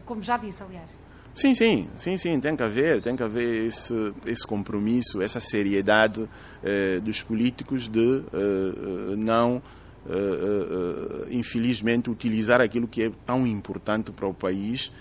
como 0.05 0.23
já 0.23 0.37
disse, 0.37 0.63
aliás. 0.63 0.89
Sim, 1.35 1.55
sim, 1.55 1.91
sim, 1.97 2.17
sim, 2.17 2.41
tem 2.41 2.57
que 2.57 2.63
haver, 2.63 3.03
tem 3.03 3.17
que 3.17 3.23
haver 3.23 3.67
esse, 3.67 4.15
esse 4.25 4.47
compromisso, 4.47 5.21
essa 5.21 5.39
seriedade 5.39 6.27
dos 7.03 7.23
políticos 7.23 7.87
de 7.87 8.25
não 9.19 9.61
Uh, 10.07 11.25
uh, 11.25 11.27
infelizmente, 11.31 12.09
utilizar 12.09 12.61
aquilo 12.61 12.87
que 12.87 13.03
é 13.03 13.13
tão 13.25 13.47
importante 13.47 14.13
para 14.13 14.27
o 14.27 14.33
país 14.33 14.93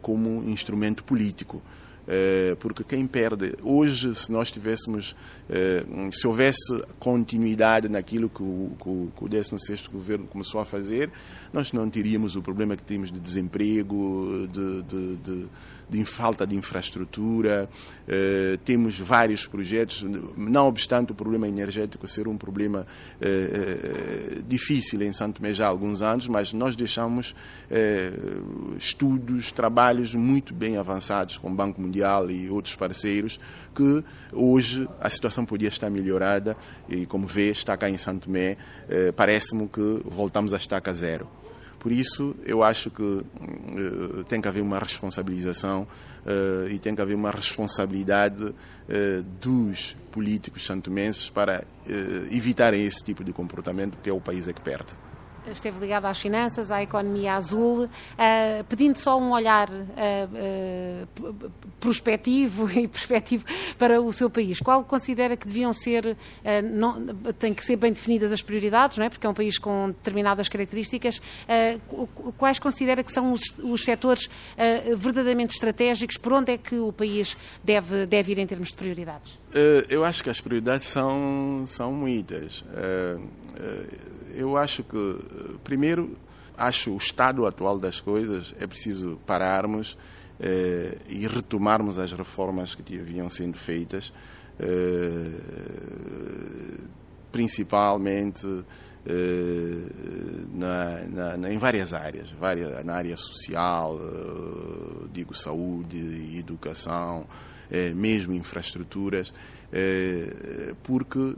como 0.00 0.42
instrumento 0.48 1.04
político. 1.04 1.62
Eh, 2.12 2.56
porque 2.58 2.82
quem 2.82 3.06
perde, 3.06 3.54
hoje, 3.62 4.14
se 4.16 4.32
nós 4.32 4.50
tivéssemos, 4.50 5.14
eh, 5.48 5.84
se 6.12 6.26
houvesse 6.26 6.82
continuidade 6.98 7.88
naquilo 7.88 8.28
que 8.28 8.42
o, 8.42 8.72
que 9.16 9.24
o 9.24 9.28
16 9.28 9.86
governo 9.86 10.26
começou 10.26 10.60
a 10.60 10.64
fazer, 10.64 11.08
nós 11.52 11.72
não 11.72 11.88
teríamos 11.88 12.34
o 12.34 12.42
problema 12.42 12.76
que 12.76 12.82
temos 12.82 13.12
de 13.12 13.20
desemprego, 13.20 14.48
de, 14.50 14.82
de, 14.82 15.16
de, 15.18 15.46
de 15.90 16.04
falta 16.04 16.46
de 16.46 16.56
infraestrutura, 16.56 17.68
eh, 18.08 18.58
temos 18.64 18.98
vários 18.98 19.46
projetos, 19.46 20.02
não 20.36 20.66
obstante 20.68 21.12
o 21.12 21.14
problema 21.14 21.48
energético 21.48 22.06
ser 22.08 22.28
um 22.28 22.36
problema 22.36 22.86
difícil 24.46 25.02
em 25.02 25.12
Santo 25.12 25.36
Tomé 25.36 25.52
já 25.52 25.66
há 25.66 25.68
alguns 25.68 26.00
anos, 26.00 26.26
mas 26.28 26.52
nós 26.52 26.74
deixamos 26.74 27.34
estudos, 28.78 29.52
trabalhos 29.52 30.14
muito 30.14 30.54
bem 30.54 30.76
avançados 30.76 31.36
com 31.36 31.50
o 31.50 31.54
Banco 31.54 31.80
Mundial 31.80 31.90
Mundial 31.90 32.30
e 32.30 32.48
outros 32.48 32.76
parceiros, 32.76 33.38
que 33.74 34.04
hoje 34.32 34.88
a 35.00 35.10
situação 35.10 35.44
podia 35.44 35.68
estar 35.68 35.90
melhorada 35.90 36.56
e, 36.88 37.04
como 37.04 37.26
vê, 37.26 37.50
está 37.50 37.76
cá 37.76 37.90
em 37.90 37.98
Santo 37.98 38.26
Tomé, 38.26 38.56
eh, 38.88 39.12
parece-me 39.12 39.68
que 39.68 40.02
voltamos 40.04 40.54
a 40.54 40.56
estaca 40.56 40.92
zero. 40.94 41.28
Por 41.80 41.90
isso, 41.90 42.36
eu 42.44 42.62
acho 42.62 42.90
que 42.90 43.24
tem 44.28 44.40
que 44.40 44.46
haver 44.46 44.62
uma 44.62 44.78
responsabilização 44.78 45.86
e 46.70 46.78
tem 46.78 46.94
que 46.94 47.02
haver 47.02 47.16
uma 47.16 47.30
responsabilidade 47.30 48.54
dos 49.40 49.96
políticos 50.12 50.66
santomenses 50.66 51.30
para 51.30 51.64
evitarem 52.30 52.84
esse 52.84 53.02
tipo 53.02 53.24
de 53.24 53.32
comportamento, 53.32 53.92
porque 53.92 54.10
é 54.10 54.12
o 54.12 54.20
país 54.20 54.46
é 54.46 54.52
que 54.52 54.60
perde 54.60 54.94
esteve 55.50 55.78
ligado 55.80 56.06
às 56.06 56.18
finanças, 56.18 56.70
à 56.70 56.82
economia 56.82 57.34
azul, 57.34 57.84
uh, 57.84 58.64
pedindo 58.68 58.96
só 58.96 59.18
um 59.18 59.32
olhar 59.32 59.68
uh, 59.70 59.76
uh, 61.24 61.50
prospectivo 61.78 62.70
e 62.78 62.88
perspectivo 62.88 63.44
para 63.78 64.00
o 64.00 64.12
seu 64.12 64.28
país. 64.28 64.60
Qual 64.60 64.84
considera 64.84 65.36
que 65.36 65.46
deviam 65.46 65.72
ser, 65.72 66.16
não, 66.64 67.06
tem 67.38 67.54
que 67.54 67.64
ser 67.64 67.76
bem 67.76 67.92
definidas 67.92 68.32
as 68.32 68.42
prioridades, 68.42 68.98
não 68.98 69.04
é? 69.04 69.08
porque 69.08 69.26
é 69.26 69.30
um 69.30 69.34
país 69.34 69.58
com 69.58 69.88
determinadas 69.88 70.48
características, 70.48 71.20
quais 72.36 72.58
considera 72.58 73.02
que 73.02 73.10
são 73.10 73.32
os, 73.32 73.42
os 73.58 73.82
setores 73.82 74.28
verdadeiramente 74.96 75.54
estratégicos, 75.54 76.16
por 76.16 76.32
onde 76.32 76.52
é 76.52 76.58
que 76.58 76.76
o 76.76 76.92
país 76.92 77.36
deve, 77.64 78.06
deve 78.06 78.32
ir 78.32 78.38
em 78.38 78.46
termos 78.46 78.68
de 78.68 78.74
prioridades? 78.74 79.38
eu 79.88 80.04
acho 80.04 80.22
que 80.22 80.30
as 80.30 80.40
prioridades 80.40 80.88
são, 80.88 81.64
são 81.66 81.92
muitas 81.92 82.64
eu 84.34 84.56
acho 84.56 84.82
que, 84.82 84.96
eh, 84.96 85.54
primeiro, 85.64 86.16
acho 86.56 86.92
o 86.92 86.96
estado 86.96 87.46
atual 87.46 87.78
das 87.78 88.00
coisas, 88.00 88.54
é 88.58 88.66
preciso 88.66 89.18
pararmos 89.26 89.96
eh, 90.38 90.96
e 91.08 91.26
retomarmos 91.26 91.98
as 91.98 92.12
reformas 92.12 92.74
que 92.74 92.98
haviam 92.98 93.28
sendo 93.30 93.56
feitas, 93.56 94.12
eh, 94.58 95.30
principalmente 97.32 98.46
eh, 99.06 99.86
na, 100.52 101.36
na, 101.38 101.50
em 101.50 101.56
várias 101.56 101.94
áreas, 101.94 102.30
várias, 102.32 102.84
na 102.84 102.94
área 102.94 103.16
social, 103.16 103.98
eh, 103.98 105.06
digo 105.10 105.34
saúde, 105.34 106.36
educação, 106.38 107.26
eh, 107.70 107.94
mesmo 107.94 108.34
infraestruturas, 108.34 109.32
porque 110.82 111.36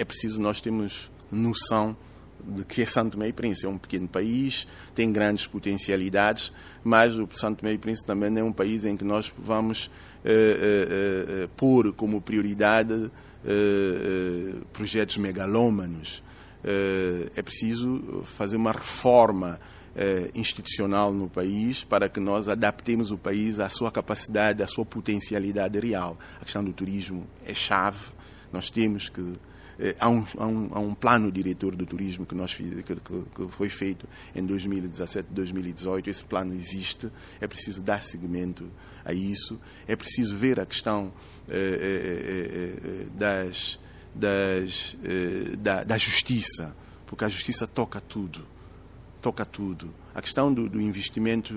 é 0.00 0.04
preciso 0.04 0.40
nós 0.40 0.62
termos 0.62 1.10
noção 1.30 1.94
de 2.42 2.64
que 2.64 2.80
é 2.80 2.86
Santo 2.86 3.18
Meio 3.18 3.34
Príncipe. 3.34 3.66
É 3.66 3.68
um 3.68 3.76
pequeno 3.76 4.08
país, 4.08 4.66
tem 4.94 5.12
grandes 5.12 5.46
potencialidades, 5.46 6.50
mas 6.82 7.14
o 7.16 7.28
Santo 7.34 7.62
Meio 7.62 7.78
Príncipe 7.78 8.06
também 8.06 8.36
é 8.38 8.42
um 8.42 8.50
país 8.52 8.86
em 8.86 8.96
que 8.96 9.04
nós 9.04 9.30
vamos 9.38 9.90
eh, 10.24 10.30
eh, 10.32 11.42
eh, 11.42 11.48
pôr 11.54 11.92
como 11.92 12.18
prioridade 12.18 13.10
eh, 13.44 13.48
eh, 13.48 14.54
projetos 14.72 15.18
megalômanos. 15.18 16.22
Eh, 16.64 17.30
é 17.36 17.42
preciso 17.42 18.24
fazer 18.24 18.56
uma 18.56 18.72
reforma 18.72 19.60
institucional 20.36 21.12
no 21.12 21.28
país 21.28 21.82
para 21.82 22.08
que 22.08 22.20
nós 22.20 22.48
adaptemos 22.48 23.10
o 23.10 23.18
país 23.18 23.58
à 23.58 23.68
sua 23.68 23.90
capacidade, 23.90 24.62
à 24.62 24.66
sua 24.66 24.86
potencialidade 24.86 25.78
real. 25.80 26.16
A 26.40 26.44
questão 26.44 26.62
do 26.62 26.72
turismo 26.72 27.26
é 27.44 27.52
chave. 27.52 27.98
Nós 28.52 28.70
temos 28.70 29.08
que 29.08 29.38
eh, 29.78 29.96
há 29.98 30.08
um, 30.08 30.26
há, 30.36 30.46
um, 30.46 30.70
há 30.72 30.80
um, 30.80 30.94
plano 30.94 31.32
diretor 31.32 31.74
do 31.74 31.86
turismo 31.86 32.26
que, 32.26 32.34
nós, 32.34 32.54
que, 32.54 32.82
que, 32.82 33.48
foi 33.50 33.70
feito 33.70 34.06
em 34.34 34.44
2017, 34.44 35.28
2018. 35.30 36.10
Esse 36.10 36.24
plano 36.24 36.52
existe, 36.52 37.10
é 37.40 37.46
preciso 37.46 37.82
dar 37.82 38.02
seguimento 38.02 38.70
a 39.04 39.14
isso, 39.14 39.58
é 39.88 39.96
preciso 39.96 40.36
ver 40.36 40.60
a 40.60 40.66
questão 40.66 41.10
eh, 41.48 41.78
eh, 41.82 42.80
eh 42.84 43.06
das, 43.14 43.78
das, 44.14 44.96
eh, 45.02 45.56
da, 45.56 45.82
da, 45.84 45.96
justiça, 45.96 46.76
porque 47.06 47.24
a 47.24 47.28
justiça 47.28 47.66
toca 47.66 48.00
tudo. 48.00 48.46
Toca 49.22 49.44
tudo. 49.44 49.92
A 50.14 50.22
questão 50.22 50.52
do, 50.52 50.68
do 50.68 50.80
investimento, 50.80 51.52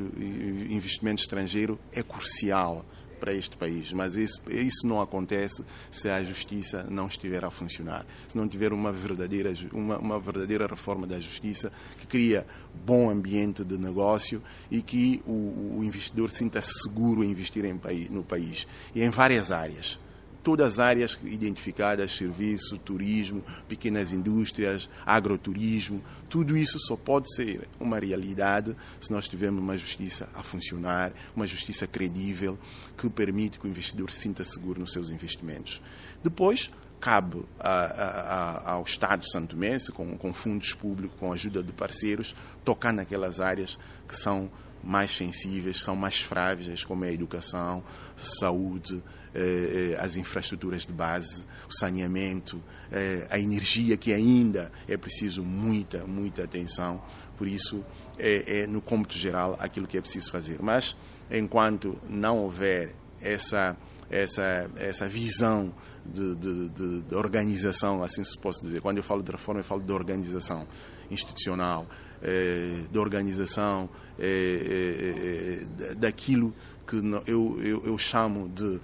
investimento 0.70 1.22
estrangeiro 1.22 1.80
é 1.92 2.04
crucial 2.04 2.86
para 3.24 3.34
este 3.34 3.56
país, 3.56 3.94
mas 3.94 4.18
isso, 4.18 4.42
isso 4.50 4.86
não 4.86 5.00
acontece 5.00 5.64
se 5.90 6.10
a 6.10 6.22
justiça 6.22 6.86
não 6.90 7.08
estiver 7.08 7.46
a 7.46 7.50
funcionar, 7.50 8.06
se 8.28 8.36
não 8.36 8.50
tiver 8.50 8.74
uma 8.74 8.92
verdadeira, 8.92 9.54
uma, 9.72 9.98
uma 9.98 10.20
verdadeira 10.20 10.68
reforma 10.68 11.08
da 11.08 11.18
justiça 11.22 11.72
que 11.98 12.06
cria 12.06 12.46
bom 12.86 13.10
ambiente 13.10 13.64
de 13.64 13.78
negócio 13.78 14.44
e 14.70 14.82
que 14.82 15.22
o, 15.26 15.78
o 15.78 15.84
investidor 15.86 16.32
sinta 16.32 16.62
seguro 16.62 17.24
em 17.24 17.32
investir 17.32 17.64
em, 17.64 17.80
no 18.10 18.26
país. 18.26 18.68
E 18.94 19.02
em 19.02 19.10
várias 19.10 19.54
áreas 19.54 19.98
todas 20.44 20.74
as 20.74 20.80
áreas 20.80 21.18
identificadas, 21.24 22.16
serviço, 22.16 22.78
turismo, 22.78 23.44
pequenas 23.68 24.12
indústrias, 24.12 24.90
agroturismo, 25.06 26.04
tudo 26.30 26.58
isso 26.58 26.78
só 26.80 26.96
pode 26.96 27.34
ser 27.34 27.68
uma 27.80 27.98
realidade 27.98 28.76
se 29.00 29.12
nós 29.12 29.28
tivermos 29.28 29.62
uma 29.62 29.78
justiça 29.78 30.28
a 30.36 30.44
funcionar, 30.44 31.14
uma 31.36 31.48
justiça 31.48 31.88
credível 31.88 32.60
que 32.98 33.10
permite 33.10 33.58
que 33.60 33.66
o 33.66 33.70
investidor 33.70 34.12
sinta 34.12 34.44
seguro 34.44 34.82
nos 34.82 34.92
seus 34.92 35.10
investimentos. 35.10 35.82
Depois, 36.22 36.70
cabe 37.00 37.44
a, 37.60 37.70
a, 37.70 38.72
ao 38.74 38.84
Estado 38.84 39.30
santomense, 39.30 39.92
com, 39.92 40.18
com 40.18 40.34
fundos 40.34 40.74
públicos, 40.74 41.18
com 41.20 41.32
a 41.32 41.36
ajuda 41.36 41.62
de 41.62 41.72
parceiros, 41.72 42.36
tocar 42.64 42.94
naquelas 42.94 43.40
áreas 43.40 43.78
que 44.08 44.16
são 44.16 44.50
mais 44.84 45.16
sensíveis, 45.16 45.80
são 45.82 45.96
mais 45.96 46.20
frágeis, 46.20 46.84
como 46.84 47.06
é 47.06 47.10
a 47.10 47.14
educação, 47.14 47.84
saúde, 48.16 49.02
eh, 49.34 49.94
eh, 49.96 49.98
as 50.00 50.18
infraestruturas 50.18 50.86
de 50.86 50.92
base, 50.92 51.46
o 51.68 51.74
saneamento, 51.74 52.62
eh, 52.92 53.28
a 53.30 53.40
energia, 53.40 53.96
que 53.96 54.14
ainda 54.14 54.72
é 54.88 54.98
preciso 54.98 55.42
muita, 55.44 56.06
muita 56.06 56.44
atenção. 56.44 57.02
Por 57.38 57.48
isso, 57.48 57.84
é, 58.18 58.62
é 58.62 58.68
no 58.68 58.82
cômputo 58.82 59.18
geral 59.18 59.56
aquilo 59.60 59.88
que 59.88 59.98
é 59.98 60.02
preciso 60.02 60.30
fazer. 60.30 60.62
Mas, 60.62 60.96
enquanto 61.32 61.98
não 62.10 62.40
houver 62.40 62.94
essa 63.22 63.78
essa, 64.14 64.70
essa 64.76 65.10
visão 65.10 65.74
de, 66.06 66.36
de, 66.36 66.70
de, 66.70 67.02
de, 67.02 67.16
organização, 67.16 68.04
assim 68.04 68.24
se 68.24 68.38
posso 68.38 68.62
dizer. 68.62 68.80
Quando 68.80 68.98
eu 68.98 69.04
falo 69.04 69.24
de 69.24 69.32
reforma, 69.32 69.62
eu 69.62 69.64
falo 69.64 69.82
de 69.82 69.92
organização 69.92 70.68
institucional, 71.10 71.88
eh, 72.24 72.86
de 72.90 72.98
organização 72.98 73.90
eh, 74.18 75.66
eh, 75.90 75.96
daquilo 75.96 76.54
que 76.88 76.96
eu, 77.28 77.60
eu, 77.62 77.86
eu 77.86 77.98
chamo 77.98 78.50
de, 78.50 78.80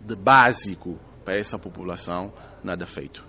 de 0.00 0.16
básico 0.16 0.98
para 1.24 1.36
essa 1.36 1.58
população, 1.58 2.32
nada 2.64 2.86
feito. 2.86 3.22